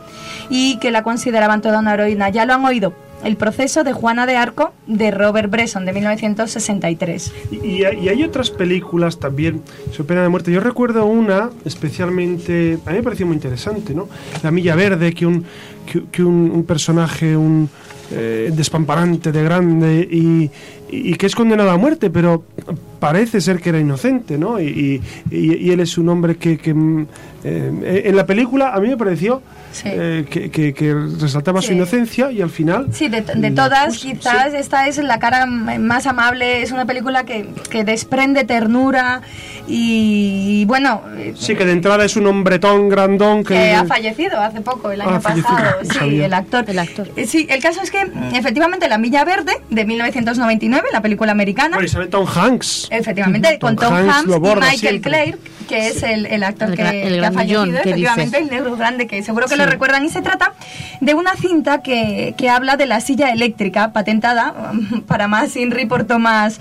[0.50, 2.30] y que la consideraban toda una heroína.
[2.30, 3.09] Ya lo han oído.
[3.24, 7.34] El proceso de Juana de Arco de Robert Bresson de 1963.
[7.52, 10.52] Y, hay- otras películas también sobre pena de muerte.
[10.52, 14.08] Yo recuerdo una especialmente, a mí me pareció muy interesante, ¿no?
[14.44, 15.44] La Milla Verde, que un,
[16.12, 17.70] que, un, personaje, un
[18.12, 20.50] eh, despamparante de grande y
[21.16, 22.44] que es condenado a muerte, pero
[23.00, 24.60] parece ser que era inocente, ¿no?
[24.60, 25.02] Y,
[25.32, 27.08] y- y- y él es un hombre que, que, mm,
[27.44, 29.84] eh, en la película a mí me pareció Sí.
[29.86, 32.88] eh, que, que- que resaltaba su inocencia y al final...
[32.92, 36.64] Sí, de, de todas, quizás esta es la cara más amable.
[36.64, 39.22] Es una película que, que desprende ternura
[39.68, 43.54] y, bueno, eh, Sí, que de entrada es un hombretón grandón que...
[43.54, 45.46] que ha fallecido hace poco, el año pasado.
[45.84, 46.26] Sí, sabía.
[46.26, 46.66] el actor.
[46.68, 47.08] El actor.
[47.16, 51.32] Eh, Sí, el caso es que mm, efectivamente La Milla Verde de 1999, la película
[51.32, 51.76] americana.
[51.78, 52.59] Bueno, y sale Tom Hanks.
[52.90, 55.02] Efectivamente, con Tom Tom Hanks Hanks y Michael siempre.
[55.02, 55.36] Clare,
[55.68, 58.52] que es el, el actor El que, el que ha fallecido, que efectivamente, dices.
[58.52, 59.60] el negro grande, que seguro que Sí.
[59.60, 60.06] lo recuerdan.
[60.06, 60.54] Y se trata
[61.02, 65.86] de una cinta que, que habla de la silla eléctrica patentada um, para más Inri
[65.86, 66.58] por Thomas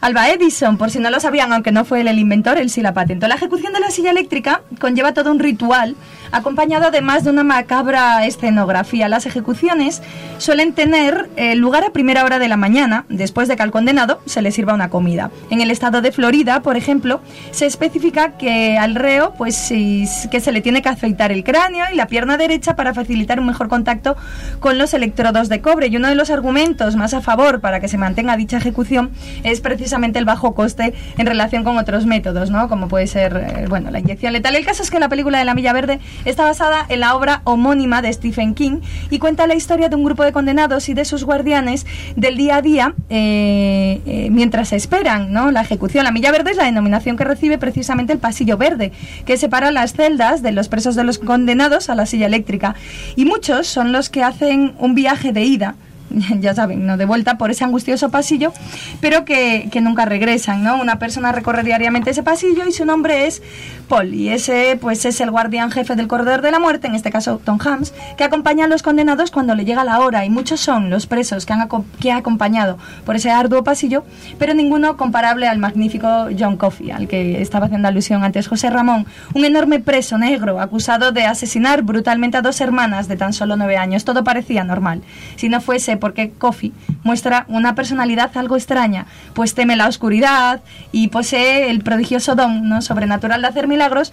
[0.00, 2.82] Alba Edison, por si no lo sabían, aunque no fue él el inventor, él sí
[2.82, 3.26] la patentó.
[3.26, 5.96] La ejecución de la silla eléctrica conlleva todo un ritual
[6.32, 9.08] acompañado además de una macabra escenografía.
[9.08, 10.02] Las ejecuciones
[10.38, 14.20] suelen tener eh, lugar a primera hora de la mañana, después de que al condenado
[14.26, 15.30] se le sirva una comida.
[15.50, 20.40] En el estado de Florida, por ejemplo, se especifica que al reo pues sí, que
[20.40, 23.68] se le tiene que afeitar el cráneo y la pierna derecha para facilitar un mejor
[23.68, 24.16] contacto
[24.60, 25.88] con los electrodos de cobre.
[25.88, 29.10] Y uno de los argumentos más a favor para que se mantenga dicha ejecución
[29.42, 32.68] es precisamente el bajo coste en relación con otros métodos, ¿no?
[32.68, 34.56] Como puede ser, eh, bueno, la inyección letal.
[34.56, 37.42] El caso es que la película de La Milla Verde está basada en la obra
[37.44, 41.04] homónima de Stephen King y cuenta la historia de un grupo de condenados y de
[41.04, 45.50] sus guardianes del día a día eh, eh, mientras esperan, ¿no?
[45.50, 46.04] La ejecución.
[46.04, 48.92] La Milla Verde es la denominación que recibe precisamente el pasillo verde,
[49.26, 52.74] que separa las celdas de los presos de los condenados a la silla eléctrica.
[53.16, 55.74] Y muchos son los que hacen un viaje de ida
[56.40, 58.52] ya saben, no de vuelta por ese angustioso pasillo,
[59.00, 60.80] pero que, que nunca regresan, ¿no?
[60.80, 63.42] Una persona recorre diariamente ese pasillo y su nombre es
[63.88, 67.10] Paul, y ese pues es el guardián jefe del corredor de la muerte, en este
[67.10, 70.60] caso Tom Hams, que acompaña a los condenados cuando le llega la hora, y muchos
[70.60, 71.68] son los presos que han
[72.00, 74.04] que ha acompañado por ese arduo pasillo,
[74.38, 79.06] pero ninguno comparable al magnífico John Coffey, al que estaba haciendo alusión antes José Ramón,
[79.34, 83.76] un enorme preso negro acusado de asesinar brutalmente a dos hermanas de tan solo nueve
[83.76, 84.04] años.
[84.04, 85.02] Todo parecía normal,
[85.36, 90.60] si no fuese porque Coffey muestra una personalidad algo extraña, pues teme la oscuridad
[90.92, 92.82] y posee el prodigioso don ¿no?
[92.82, 94.12] sobrenatural de hacer milagros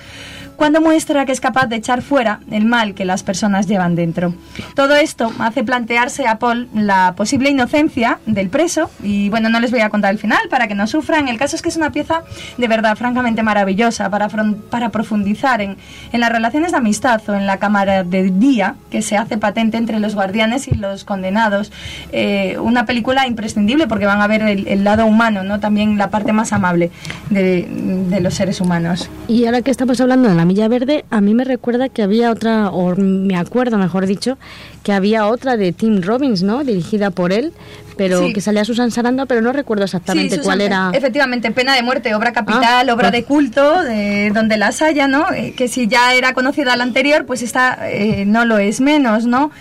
[0.56, 4.36] cuando muestra que es capaz de echar fuera el mal que las personas llevan dentro.
[4.76, 9.72] Todo esto hace plantearse a Paul la posible inocencia del preso y bueno, no les
[9.72, 11.28] voy a contar el final para que no sufran.
[11.28, 12.22] El caso es que es una pieza
[12.58, 14.30] de verdad francamente maravillosa para,
[14.70, 15.78] para profundizar en,
[16.12, 20.14] en las relaciones de amistad o en la camaradería que se hace patente entre los
[20.14, 21.71] guardianes y los condenados.
[22.12, 25.60] Eh, una película imprescindible porque van a ver el, el lado humano, ¿no?
[25.60, 26.92] también la parte más amable
[27.30, 27.68] de,
[28.10, 29.10] de los seres humanos.
[29.28, 32.32] Y ahora que estamos hablando de la Milla Verde, a mí me recuerda que había
[32.32, 34.38] otra, o me acuerdo mejor dicho,
[34.84, 36.64] que había otra de Tim Robbins, ¿no?
[36.64, 37.54] Dirigida por él,
[37.98, 38.34] pero Sí.
[38.34, 40.98] que salía Susan Sarandon, pero no recuerdo exactamente Sí, cuál Susan, era.
[40.98, 43.12] Efectivamente, Pena de Muerte, obra capital, Ah, obra ah.
[43.12, 45.32] de culto, de donde las haya, ¿no?
[45.32, 49.26] Eh, que si ya era conocida la anterior, pues esta eh, no lo es menos,
[49.26, 49.52] ¿no?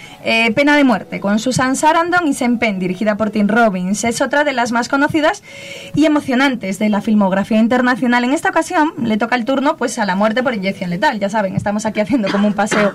[0.54, 4.04] Pena de Muerte, con Susan Sarandon y Sean Penn, dirigida por Tim Robbins.
[4.04, 5.42] Es otra de las más conocidas
[5.94, 8.24] y emocionantes de la filmografía internacional.
[8.24, 11.20] En esta ocasión le toca el turno pues a la muerte por inyección letal.
[11.20, 12.94] Ya saben, estamos aquí haciendo como un paseo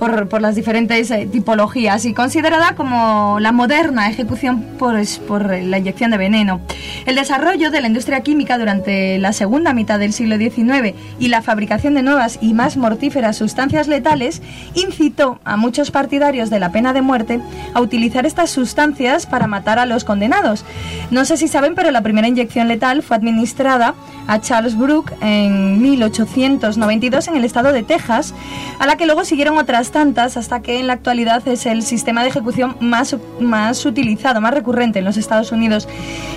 [0.00, 4.96] por, por las diferentes eh, tipologías y considerada como la moderna ejecución por,
[5.28, 6.60] por la inyección de veneno.
[7.06, 11.42] El desarrollo de la industria química durante la segunda mitad del siglo XIX y la
[11.42, 14.42] fabricación de nuevas y más mortíferas sustancias letales
[14.74, 17.40] incitó a muchos partidarios de la pena de muerte
[17.74, 20.64] a utilizar estas sustancias para matar a los condenados.
[21.10, 23.94] No sé si saben, pero la primera inyección letal fue administrada
[24.26, 28.32] a Charles Brooke en 1892 en el estado de Texas,
[28.78, 32.22] a la que luego siguieron otras tantas hasta que en la actualidad es el sistema
[32.22, 35.86] de ejecución más, más utilizado, más recurrente en los Estados Unidos.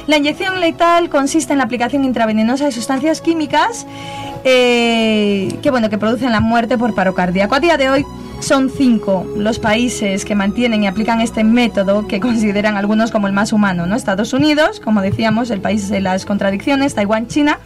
[0.08, 3.86] La inyección letal consiste en la aplicación intravenosa de sustancias químicas
[4.44, 7.56] eh, que, bueno, que producen la muerte por paro cardíaco.
[7.56, 8.06] A día de hoy
[8.40, 13.34] son cinco los países que mantienen y aplican este método que consideran algunos como el
[13.34, 13.96] más humano, ¿no?
[13.96, 17.60] Estados Unidos, como decíamos, el país de las contradicciones, Taiwán, China,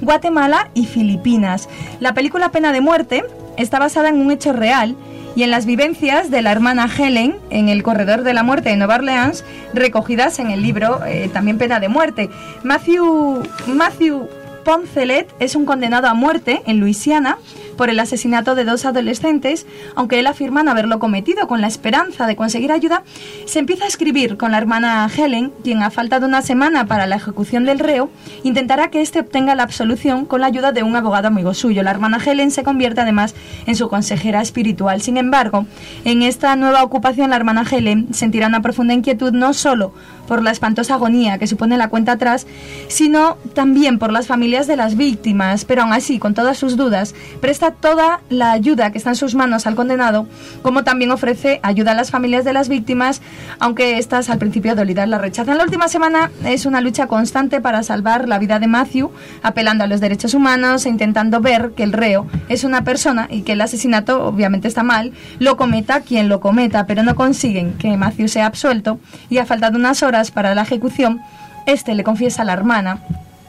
[0.00, 1.68] Guatemala y Filipinas.
[1.98, 3.24] La película Pena de Muerte
[3.56, 4.96] está basada en un hecho real
[5.36, 8.76] y en las vivencias de la hermana Helen en el corredor de la muerte de
[8.76, 12.30] Nueva Orleans, recogidas en el libro eh, también Pena de Muerte.
[12.62, 14.28] Matthew, Matthew
[14.64, 17.38] Poncelet es un condenado a muerte en Luisiana
[17.76, 21.48] por el asesinato de dos adolescentes, aunque él afirma no haberlo cometido.
[21.48, 23.04] Con la esperanza de conseguir ayuda,
[23.46, 27.06] se empieza a escribir con la hermana Helen, quien a falta de una semana para
[27.06, 28.10] la ejecución del reo,
[28.42, 31.82] intentará que éste obtenga la absolución con la ayuda de un abogado amigo suyo.
[31.82, 33.34] La hermana Helen se convierte además
[33.66, 35.00] en su consejera espiritual.
[35.00, 35.66] Sin embargo,
[36.04, 39.94] en esta nueva ocupación, la hermana Helen sentirá una profunda inquietud no solo
[40.30, 42.46] por la espantosa agonía que supone la cuenta atrás,
[42.86, 47.16] sino también por las familias de las víctimas, pero aún así, con todas sus dudas,
[47.40, 50.28] presta toda la ayuda que está en sus manos al condenado,
[50.62, 53.22] como también ofrece ayuda a las familias de las víctimas,
[53.58, 55.58] aunque estas al principio dolidas la rechazan.
[55.58, 59.10] La última semana es una lucha constante para salvar la vida de Matthew,
[59.42, 63.42] apelando a los derechos humanos e intentando ver que el reo es una persona y
[63.42, 67.96] que el asesinato obviamente está mal, lo cometa quien lo cometa, pero no consiguen que
[67.96, 71.22] Matthew sea absuelto y a falta de unas para la ejecución,
[71.66, 72.98] este le confiesa a la hermana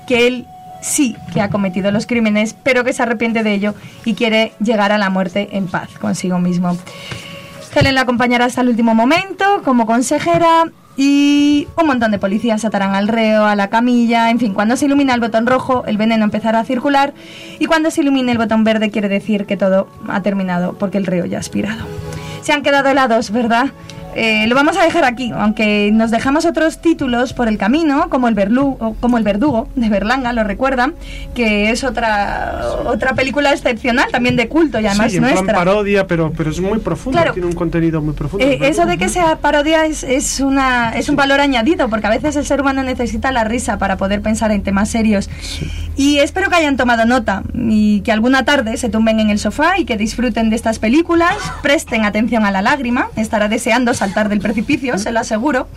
[0.08, 0.48] que él
[0.82, 4.92] sí que ha cometido los crímenes, pero que se arrepiente de ello y quiere llegar
[4.92, 6.78] a la muerte en paz consigo mismo.
[7.74, 10.66] Helen la acompañará hasta el último momento como consejera
[10.98, 14.86] y un montón de policías atarán al reo, a la camilla, en fin, cuando se
[14.86, 17.14] ilumina el botón rojo el veneno empezará a circular
[17.60, 21.06] y cuando se ilumine el botón verde quiere decir que todo ha terminado porque el
[21.06, 21.86] reo ya ha expirado.
[22.42, 23.68] Se han quedado helados, ¿verdad?
[24.15, 28.28] Eh, lo vamos a dejar aquí, aunque nos dejamos otros títulos por el camino, como
[28.28, 30.95] el, Berlu- como el Verdugo de Berlanga, lo recuerdan,
[31.34, 35.56] que es otra otra película excepcional, también de culto y además sí, en plan nuestra.
[35.56, 37.34] parodia, pero, pero es muy profundo, Claro.
[37.34, 38.45] tiene un contenido muy profundo.
[38.45, 42.10] Eh, eso de que sea parodia es, es, una, es un valor añadido, porque a
[42.10, 45.30] veces el ser humano necesita la risa para poder pensar en temas serios.
[45.95, 49.78] Y espero que hayan tomado nota y que alguna tarde se tumben en el sofá
[49.78, 54.40] y que disfruten de estas películas, presten atención a la lágrima, estará deseando saltar del
[54.40, 55.68] precipicio, se lo aseguro.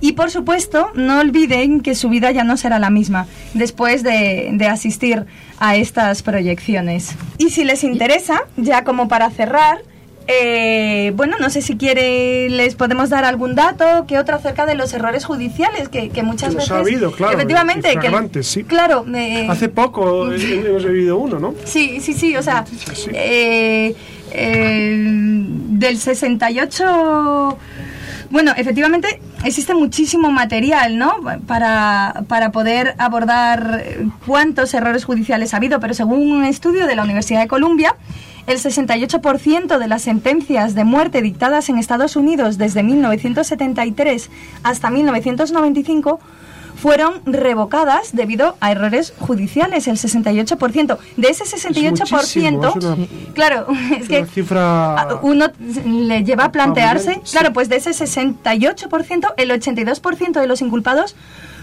[0.00, 4.50] Y por supuesto, no olviden que su vida ya no será la misma después de,
[4.52, 5.26] de asistir
[5.60, 7.14] a estas proyecciones.
[7.38, 9.78] Y si les interesa, ya como para cerrar,
[10.26, 14.74] eh, bueno, no sé si quiere, les podemos dar algún dato, que otro acerca de
[14.74, 16.70] los errores judiciales, que, que muchas Que veces...
[16.72, 18.64] ha habido, claro, Efectivamente, que, sí.
[18.64, 21.54] claro, eh, Hace poco hemos vivido uno, ¿no?
[21.64, 23.10] Sí, sí, sí, o sea, sí.
[23.14, 23.94] eh,
[24.32, 27.58] eh, del 68...
[28.30, 31.16] Bueno, efectivamente existe muchísimo material, ¿no?
[31.46, 36.94] Para, para poder abordar eh, cuántos errores judiciales ha habido, pero según un estudio de
[36.94, 37.96] la Universidad de Columbia,
[38.46, 44.30] el 68% de las sentencias de muerte dictadas en Estados Unidos desde 1973
[44.62, 46.20] hasta 1995
[46.80, 50.98] fueron revocadas debido a errores judiciales, el 68%.
[51.16, 52.96] De ese 68%, muchísimo, es una-
[53.34, 53.66] claro,
[54.00, 55.18] es que Una cifra...
[55.22, 55.46] uno
[55.84, 57.32] le lleva a plantearse, sí.
[57.32, 61.16] claro, pues de ese 68%, el 82% de los inculpados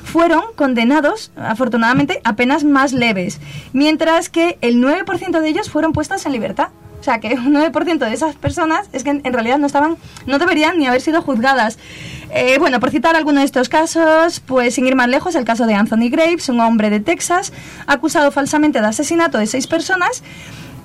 [0.04, 3.40] fueron condenados, afortunadamente, a penas más leves,
[3.74, 6.68] mientras que el 9% de ellos fueron puestos en libertad.
[7.06, 10.40] O sea, que un 9% de esas personas es que en, realidad no estaban, no
[10.40, 11.78] deberían ni haber sido juzgadas.
[12.32, 15.68] Eh, bueno, por citar alguno de estos casos, pues sin ir más lejos, el caso
[15.68, 17.54] de Anthony Graves, un hombre de Texas,
[17.86, 20.24] acusado falsamente de asesinato de seis personas,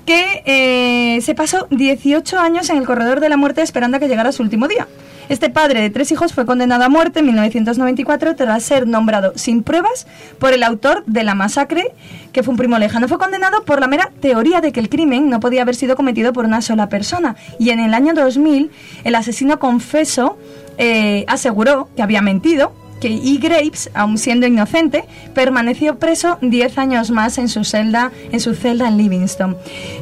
[0.05, 4.07] que eh, se pasó 18 años en el corredor de la muerte esperando a que
[4.07, 4.87] llegara su último día.
[5.31, 9.63] Este padre de tres hijos fue condenado a muerte en 1994 tras ser nombrado sin
[9.63, 10.05] pruebas
[10.39, 11.93] por el autor de la masacre,
[12.33, 13.07] que fue un primo lejano.
[13.07, 16.33] Fue condenado por la mera teoría de que el crimen no podía haber sido cometido
[16.33, 17.37] por una sola persona.
[17.59, 18.71] Y en el año 2000,
[19.05, 20.37] el asesino confeso
[20.77, 23.37] eh, aseguró que había mentido que E.
[23.37, 28.87] Graves, aun siendo inocente, permaneció preso 10 años más en su celda, en su celda
[28.87, 29.57] en Livingston.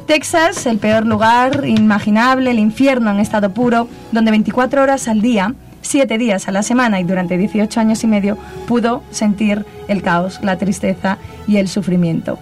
[0.06, 5.56] Texas, el peor lugar imaginable, el infierno en estado puro, donde 24 horas al día,
[5.82, 10.40] 7 días a la semana y durante 18 años y medio pudo sentir el caos,
[10.44, 12.38] la tristeza y el sufrimiento.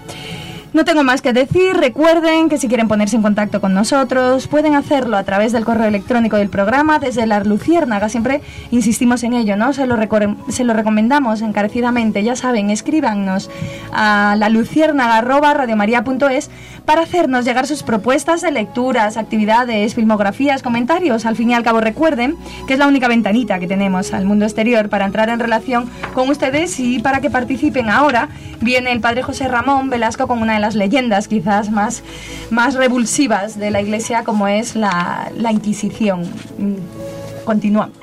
[0.73, 1.75] No tengo más que decir.
[1.75, 5.87] Recuerden que si quieren ponerse en contacto con nosotros, pueden hacerlo a través del correo
[5.87, 8.09] electrónico del programa, desde la Luciérnaga.
[8.09, 9.73] Siempre insistimos en ello, ¿no?
[9.73, 9.97] Se lo,
[10.49, 12.23] se lo recomendamos encarecidamente.
[12.23, 13.49] Ya saben, escríbanos
[13.91, 16.49] a la luciérnaga@radiomaria.es
[16.87, 21.25] para hacernos llegar sus propuestas de lecturas, actividades, filmografías, comentarios.
[21.25, 24.45] Al fin y al cabo recuerden que es la única ventanita que tenemos al mundo
[24.45, 28.29] exterior para entrar en relación con ustedes y para que participen ahora.
[28.61, 32.03] Viene el padre José Ramón Velasco con una de las leyendas quizás más,
[32.51, 36.21] más revulsivas de la iglesia como es la, la Inquisición.
[36.57, 36.75] Mm,
[37.43, 37.97] Continuamos.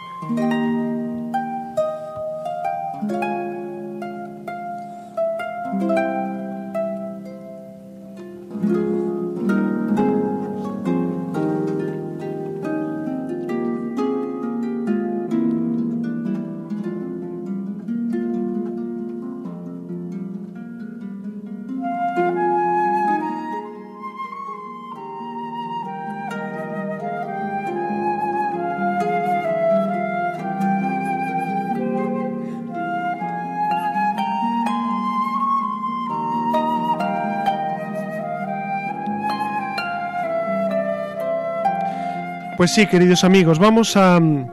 [42.64, 44.48] Pues sí, queridos amigos, vamos a mm,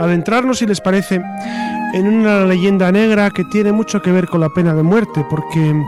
[0.00, 1.22] adentrarnos, si les parece,
[1.94, 5.60] en una leyenda negra que tiene mucho que ver con la pena de muerte, porque
[5.60, 5.84] mm,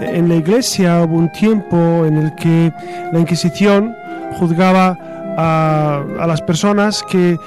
[0.00, 2.72] en la iglesia hubo un tiempo en el que
[3.12, 3.94] la Inquisición
[4.38, 4.96] juzgaba
[5.36, 7.38] a, las personas que, eh,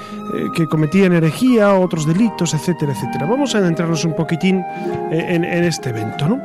[0.54, 3.26] que cometían herejía, otros delitos, etcétera, etcétera.
[3.26, 4.58] Vamos a adentrarnos un poquitín
[5.10, 6.38] eh, en, este evento.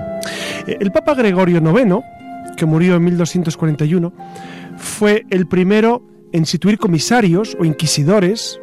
[0.65, 1.99] Eh, El Papa Gregorio IX,
[2.57, 4.13] que murió en 1241,
[4.77, 8.59] fue el primero en instituir comisarios o inquisidores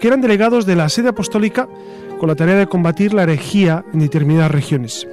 [0.00, 1.68] que eran delegados de la sede apostólica
[2.18, 5.06] con la tarea de combatir la herejía en determinadas regiones.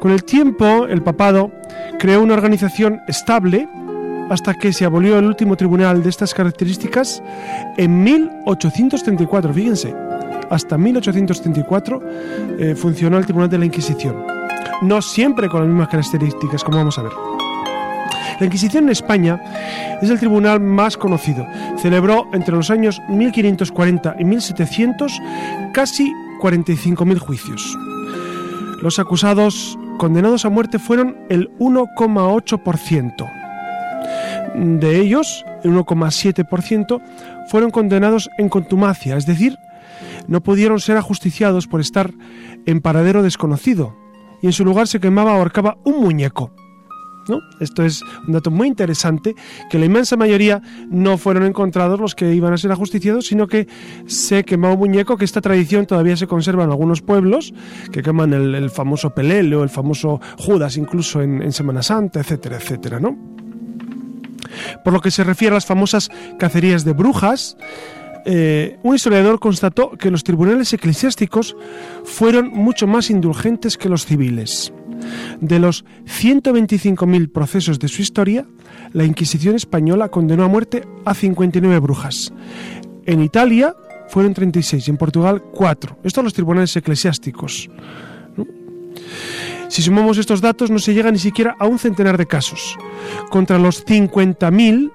[0.00, 1.52] Con el tiempo, el papado
[1.98, 3.68] creó una organización estable
[4.28, 7.22] hasta que se abolió el último tribunal de estas características
[7.76, 9.52] en 1834.
[9.52, 9.94] Fíjense,
[10.50, 12.02] hasta 1834
[12.58, 14.24] eh, funcionó el Tribunal de la Inquisición.
[14.82, 17.35] No siempre con las mismas características, como vamos a ver.
[18.38, 19.40] La Inquisición en España
[20.02, 21.46] es el tribunal más conocido.
[21.78, 25.20] Celebró entre los años 1540 y 1700
[25.72, 26.12] casi
[26.42, 27.78] 45.000 juicios.
[28.82, 33.30] Los acusados condenados a muerte fueron el 1,8%.
[34.54, 37.02] De ellos, el 1,7%
[37.48, 39.58] fueron condenados en contumacia, es decir,
[40.26, 42.12] no pudieron ser ajusticiados por estar
[42.66, 43.96] en paradero desconocido,
[44.42, 46.52] y en su lugar se quemaba o ahorcaba un muñeco.
[47.28, 47.40] ¿No?
[47.60, 49.34] Esto es un dato muy interesante,
[49.70, 53.66] que la inmensa mayoría no fueron encontrados los que iban a ser ajusticiados, sino que
[54.06, 57.52] se quemaba un muñeco, que esta tradición todavía se conserva en algunos pueblos,
[57.92, 62.56] que queman el, famoso Pelele o el famoso Judas incluso en, en Semana Santa, etcétera,
[62.56, 63.16] etcétera, ¿no?
[64.84, 67.56] Por lo que se refiere a las famosas cacerías de brujas,
[68.28, 71.56] eh, un historiador constató que los tribunales eclesiásticos
[72.04, 74.72] fueron mucho más indulgentes que los civiles.
[75.40, 78.46] De los 125.000 procesos de su historia,
[78.92, 82.32] la Inquisición española condenó a muerte a 59 brujas.
[83.04, 83.74] En Italia
[84.08, 85.98] fueron 36 y en Portugal 4.
[86.04, 87.68] Estos los tribunales eclesiásticos.
[89.68, 92.76] Si sumamos estos datos no se llega ni siquiera a un centenar de casos,
[93.30, 94.92] contra los 50.000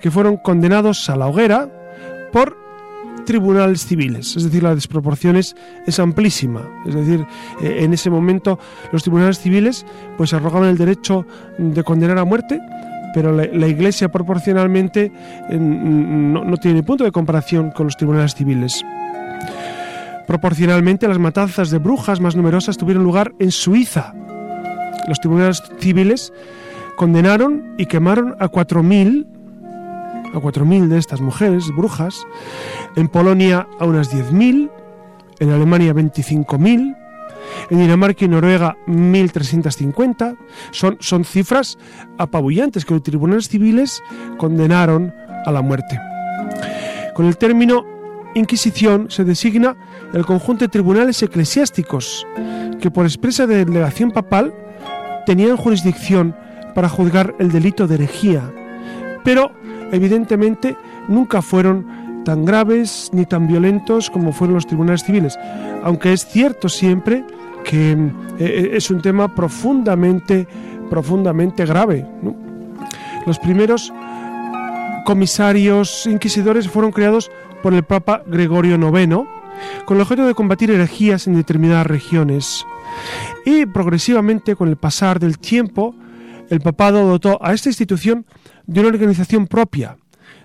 [0.00, 1.70] que fueron condenados a la hoguera
[2.32, 2.63] por
[3.24, 5.54] tribunales civiles, es decir, la desproporción es,
[5.98, 7.26] amplísima, es decir,
[7.62, 8.58] eh, en ese momento
[8.92, 11.26] los tribunales civiles pues arrogaban el derecho
[11.58, 12.60] de condenar a muerte,
[13.14, 15.12] pero la, la Iglesia proporcionalmente
[15.48, 18.84] eh, no, no tiene punto de comparación con los tribunales civiles.
[20.26, 24.14] Proporcionalmente, las matanzas de brujas más numerosas tuvieron lugar en Suiza.
[25.06, 26.32] Los tribunales civiles
[26.96, 29.26] condenaron y quemaron a 4.000
[30.34, 32.26] a 4.000 de estas mujeres brujas,
[32.96, 34.70] en Polonia a unas 10.000,
[35.38, 36.96] en Alemania 25.000,
[37.70, 40.36] en Dinamarca y Noruega 1.350.
[40.72, 41.78] Son, son cifras
[42.18, 44.02] apabullantes que los tribunales civiles
[44.36, 45.14] condenaron
[45.46, 45.98] a la muerte.
[47.14, 47.94] Con el término
[48.34, 49.76] Inquisición se designa
[50.12, 52.26] el conjunto de tribunales eclesiásticos
[52.80, 54.52] que por expresa de delegación papal
[55.24, 56.36] tenían jurisdicción
[56.74, 58.50] para juzgar el delito de herejía,
[59.22, 59.52] pero
[59.94, 60.76] evidentemente
[61.08, 65.38] nunca fueron tan graves ni tan violentos como fueron los tribunales civiles,
[65.82, 67.24] aunque es cierto siempre
[67.64, 67.92] que
[68.38, 70.46] eh, es un tema profundamente,
[70.90, 72.06] profundamente grave.
[73.26, 73.92] Los primeros
[75.04, 77.30] comisarios inquisidores fueron creados
[77.62, 79.26] por el Papa Gregorio IX
[79.84, 82.66] con el objeto de combatir herejías en determinadas regiones.
[83.44, 85.94] Y progresivamente, con el pasar del tiempo,
[86.50, 88.26] el papado dotó a esta institución
[88.66, 89.96] de una organización propia,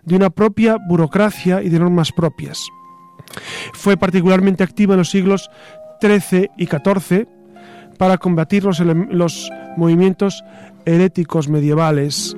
[0.04, 2.68] de una propia burocracia y de normas propias.
[3.74, 5.50] Fue particularmente activa en los siglos
[6.02, 7.28] XIII y XIV,
[7.98, 10.42] para combatir los, los movimientos
[10.86, 12.36] heréticos medievales,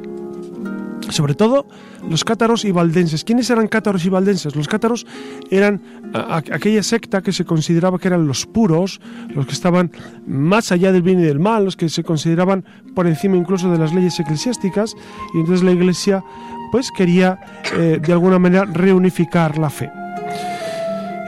[1.12, 1.66] sobre todo
[2.10, 3.24] los cátaros y valdenses.
[3.24, 4.56] ¿Quiénes eran cátaros y valdenses?
[4.56, 5.06] Los cátaros
[5.50, 5.82] eran
[6.14, 9.00] aquella secta que se consideraba que eran los puros,
[9.30, 9.92] los que estaban
[10.26, 13.78] más allá del bien y del mal, los que se consideraban por encima incluso de
[13.78, 14.96] las leyes eclesiásticas,
[15.34, 16.24] y entonces la Iglesia
[16.72, 17.40] pues quería
[17.78, 19.92] eh, de alguna manera reunificar la fe.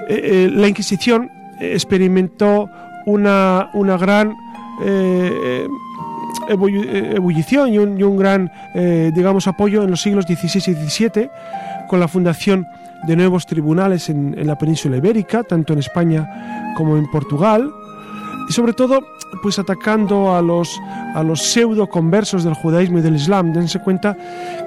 [0.10, 1.30] Eh, eh, la Inquisición
[1.60, 2.70] experimentó
[3.06, 4.36] una, una gran
[6.50, 11.30] ebullición y un, y un gran, eh, digamos, apoyo en los siglos XVI y XVII
[11.88, 12.68] con la fundación
[13.08, 17.70] de nuevos tribunales en, en la península ibérica, tanto en España como en Portugal,
[18.48, 19.02] y sobre todo
[19.42, 20.80] pues atacando a los,
[21.16, 23.54] a los pseudo conversos del judaísmo y del islam.
[23.54, 24.16] Dense cuenta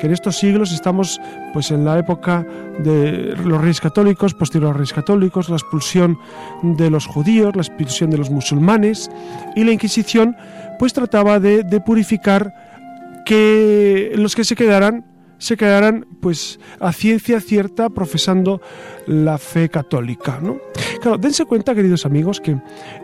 [0.01, 1.21] que en estos siglos estamos
[1.53, 2.45] pues en la época
[2.79, 6.19] de los reyes católicos, posterior a los reyes católicos, la expulsión
[6.63, 9.11] de los judíos, la expulsión de los musulmanes
[9.55, 10.37] y la Inquisición
[10.79, 12.53] pues trataba de, purificar
[13.25, 15.05] que los que se quedaran
[15.39, 18.63] se quedaran pues a ciencia cierta profesando
[19.07, 20.59] la fe católica ¿no?
[21.03, 22.57] claro dense cuenta queridos amigos que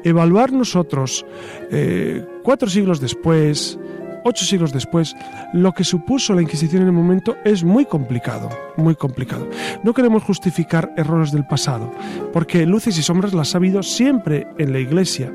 [0.02, 1.26] evaluar nosotros
[1.70, 3.78] eh, cuatro siglos después
[4.24, 5.14] ocho siglos después
[5.52, 8.48] lo que supuso la Inquisición en el momento es muy complicado
[8.78, 9.48] muy complicado
[9.82, 11.92] no queremos justificar errores del pasado
[12.32, 15.30] porque luces y sombras las ha habido siempre en la Iglesia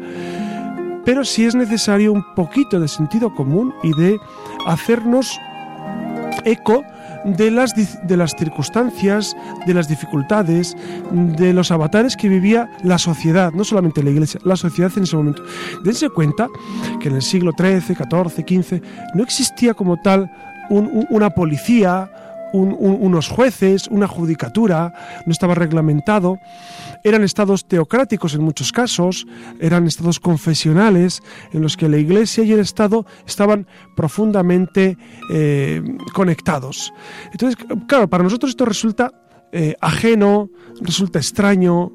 [1.08, 4.20] pero sí es necesario un poquito de sentido común y de
[4.68, 5.40] hacernos
[6.44, 6.84] eco
[7.24, 9.34] de las, de las circunstancias,
[9.66, 10.76] de las dificultades,
[11.12, 15.16] de los avatares que vivía la sociedad, no solamente la iglesia, la sociedad en ese
[15.16, 15.44] momento.
[15.86, 16.48] Dense cuenta
[17.00, 18.82] que en el siglo XIII, XIV, XV
[19.16, 20.30] no existía como tal
[20.70, 22.10] un- un- una policía,
[22.54, 24.94] un- un- unos jueces, una judicatura,
[25.26, 26.38] no estaba reglamentado.
[27.04, 29.26] Eran estados teocráticos en muchos casos,
[29.60, 31.22] eran estados confesionales
[31.54, 34.98] en los que la Iglesia y el Estado estaban profundamente
[35.32, 35.82] eh,
[36.14, 36.94] conectados.
[37.32, 39.12] Entonces, claro, para nosotros esto resulta
[39.52, 40.50] eh, ajeno,
[40.82, 41.92] resulta extraño,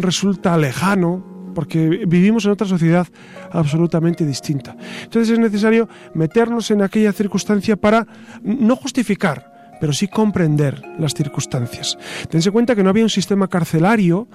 [0.00, 1.24] resulta lejano,
[1.54, 3.06] porque vivimos en otra sociedad
[3.50, 4.76] absolutamente distinta.
[5.02, 8.06] Entonces es necesario meternos en aquella circunstancia para
[8.42, 9.49] no justificar,
[9.80, 11.98] pero sí comprender las circunstancias.
[12.28, 14.28] Tense cuenta que no había un sistema carcelario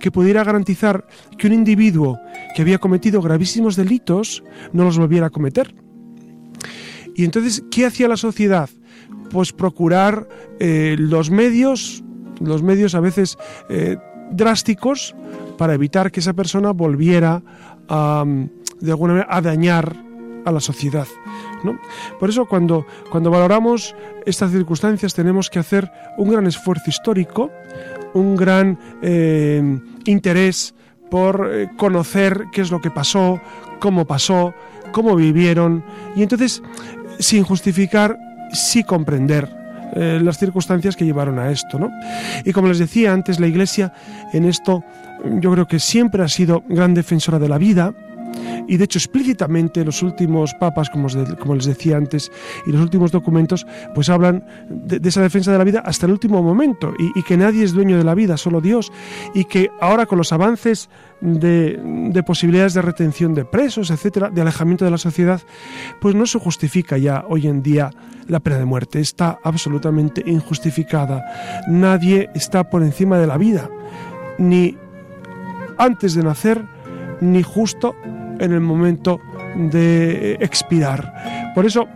[0.00, 2.20] que pudiera garantizar que un individuo
[2.54, 5.74] que había cometido gravísimos delitos no los volviera a cometer.
[7.14, 8.70] Y entonces, ¿qué hacía la sociedad?
[9.30, 10.28] Pues procurar
[10.60, 12.02] eh, los medios,
[12.40, 13.36] los medios a veces
[13.68, 13.96] eh,
[14.30, 15.14] drásticos
[15.58, 17.42] para evitar que esa persona volviera
[17.88, 18.24] a,
[18.80, 19.96] de alguna manera, a dañar
[20.44, 21.06] a la sociedad.
[22.18, 23.94] Por eso cuando, cuando valoramos
[24.26, 27.50] estas circunstancias tenemos que hacer un gran esfuerzo histórico,
[28.14, 30.74] un gran eh, interés
[31.10, 33.40] por eh, conocer qué es lo que pasó,
[33.80, 34.54] cómo pasó,
[34.92, 35.84] cómo vivieron,
[36.16, 36.62] y entonces,
[37.18, 38.18] sin justificar,
[38.52, 39.48] sí comprender
[39.94, 41.78] eh, las circunstancias que llevaron a esto.
[41.78, 41.90] ¿no?
[42.44, 43.92] Y como les decía antes, la Iglesia
[44.32, 44.84] en esto
[45.40, 47.94] yo creo que siempre ha sido gran defensora de la vida,
[48.66, 52.30] y de hecho explícitamente los últimos papas, como, os como les decía antes,
[52.66, 56.42] y los últimos documentos, pues hablan de, esa defensa de la vida hasta el último
[56.42, 58.92] momento y, y que nadie es dueño de la vida, solo Dios,
[59.34, 60.88] y que ahora con los avances
[61.20, 65.40] de, de posibilidades de retención de presos, etcétera, de alejamiento de la sociedad,
[66.00, 67.90] pues no se justifica ya hoy en día
[68.26, 71.24] la pena de muerte, está absolutamente injustificada.
[71.68, 73.70] Nadie está por encima de la vida,
[74.38, 74.76] ni
[75.78, 76.64] antes de nacer,
[77.20, 77.94] ni justo
[78.42, 79.20] en el momento
[79.56, 81.52] de expirar.
[81.54, 81.86] Por eso,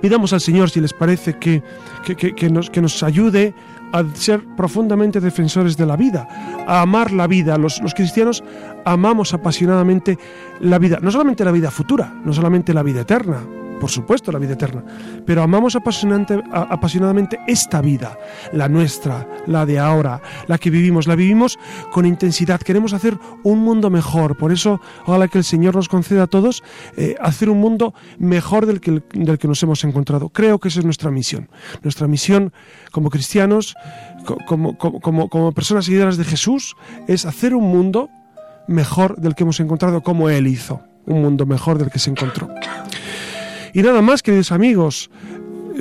[0.00, 1.62] pidamos al Señor, si les parece, que-
[2.04, 3.54] que nos, que nos ayude
[3.92, 6.28] a ser profundamente defensores de la vida,
[6.66, 7.56] a amar la vida.
[7.56, 8.42] Los, los cristianos
[8.84, 10.18] amamos apasionadamente
[10.60, 13.38] la vida, no solamente la vida futura, no solamente la vida eterna,
[13.80, 14.82] por supuesto la vida eterna,
[15.26, 18.18] pero amamos apasionante- apasionadamente esta vida,
[18.52, 21.58] la nuestra, la de ahora, la que vivimos, la vivimos
[21.92, 26.24] con intensidad, queremos hacer un mundo mejor, por eso ojalá que el Señor nos conceda
[26.24, 26.62] a todos
[26.96, 30.28] eh, hacer un mundo mejor del que, del que nos hemos encontrado.
[30.30, 31.48] Creo que esa es nuestra misión,
[31.82, 32.52] nuestra misión
[32.92, 33.74] como cristianos,
[34.24, 36.74] co- como, como, como, como personas seguidoras de Jesús,
[37.08, 38.08] es hacer un mundo
[38.68, 42.48] mejor del que hemos encontrado como Él hizo, un mundo mejor del que se encontró.
[43.76, 45.10] Y nada más, queridos amigos,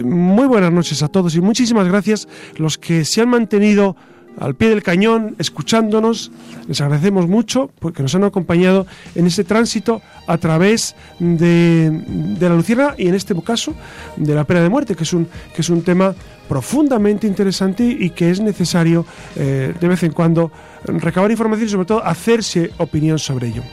[0.03, 2.27] muy buenas noches a todos y muchísimas gracias
[2.57, 3.95] los que se han mantenido
[4.37, 6.29] al pie del cañón, escuchándonos.
[6.67, 8.85] Les agradecemos mucho porque nos han acompañado
[9.15, 13.73] en ese tránsito a través de, de la Lucierna y en este caso
[14.17, 16.13] de la pena de muerte, que es un, que es un tema
[16.49, 19.05] profundamente interesante y que es necesario
[19.37, 20.51] eh, de vez en cuando
[20.83, 23.63] recabar información y sobre todo hacerse opinión sobre ello.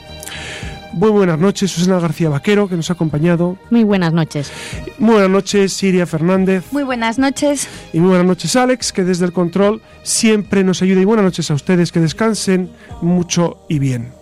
[0.92, 3.56] Muy buenas noches, Susana García Vaquero, que nos ha acompañado.
[3.70, 4.52] Muy buenas noches.
[4.98, 6.64] Muy buenas noches, Siria Fernández.
[6.70, 7.66] Muy buenas noches.
[7.92, 11.00] Y muy buenas noches, Alex, que desde el control siempre nos ayuda.
[11.00, 12.70] Y buenas noches a ustedes, que descansen
[13.00, 14.21] mucho y bien.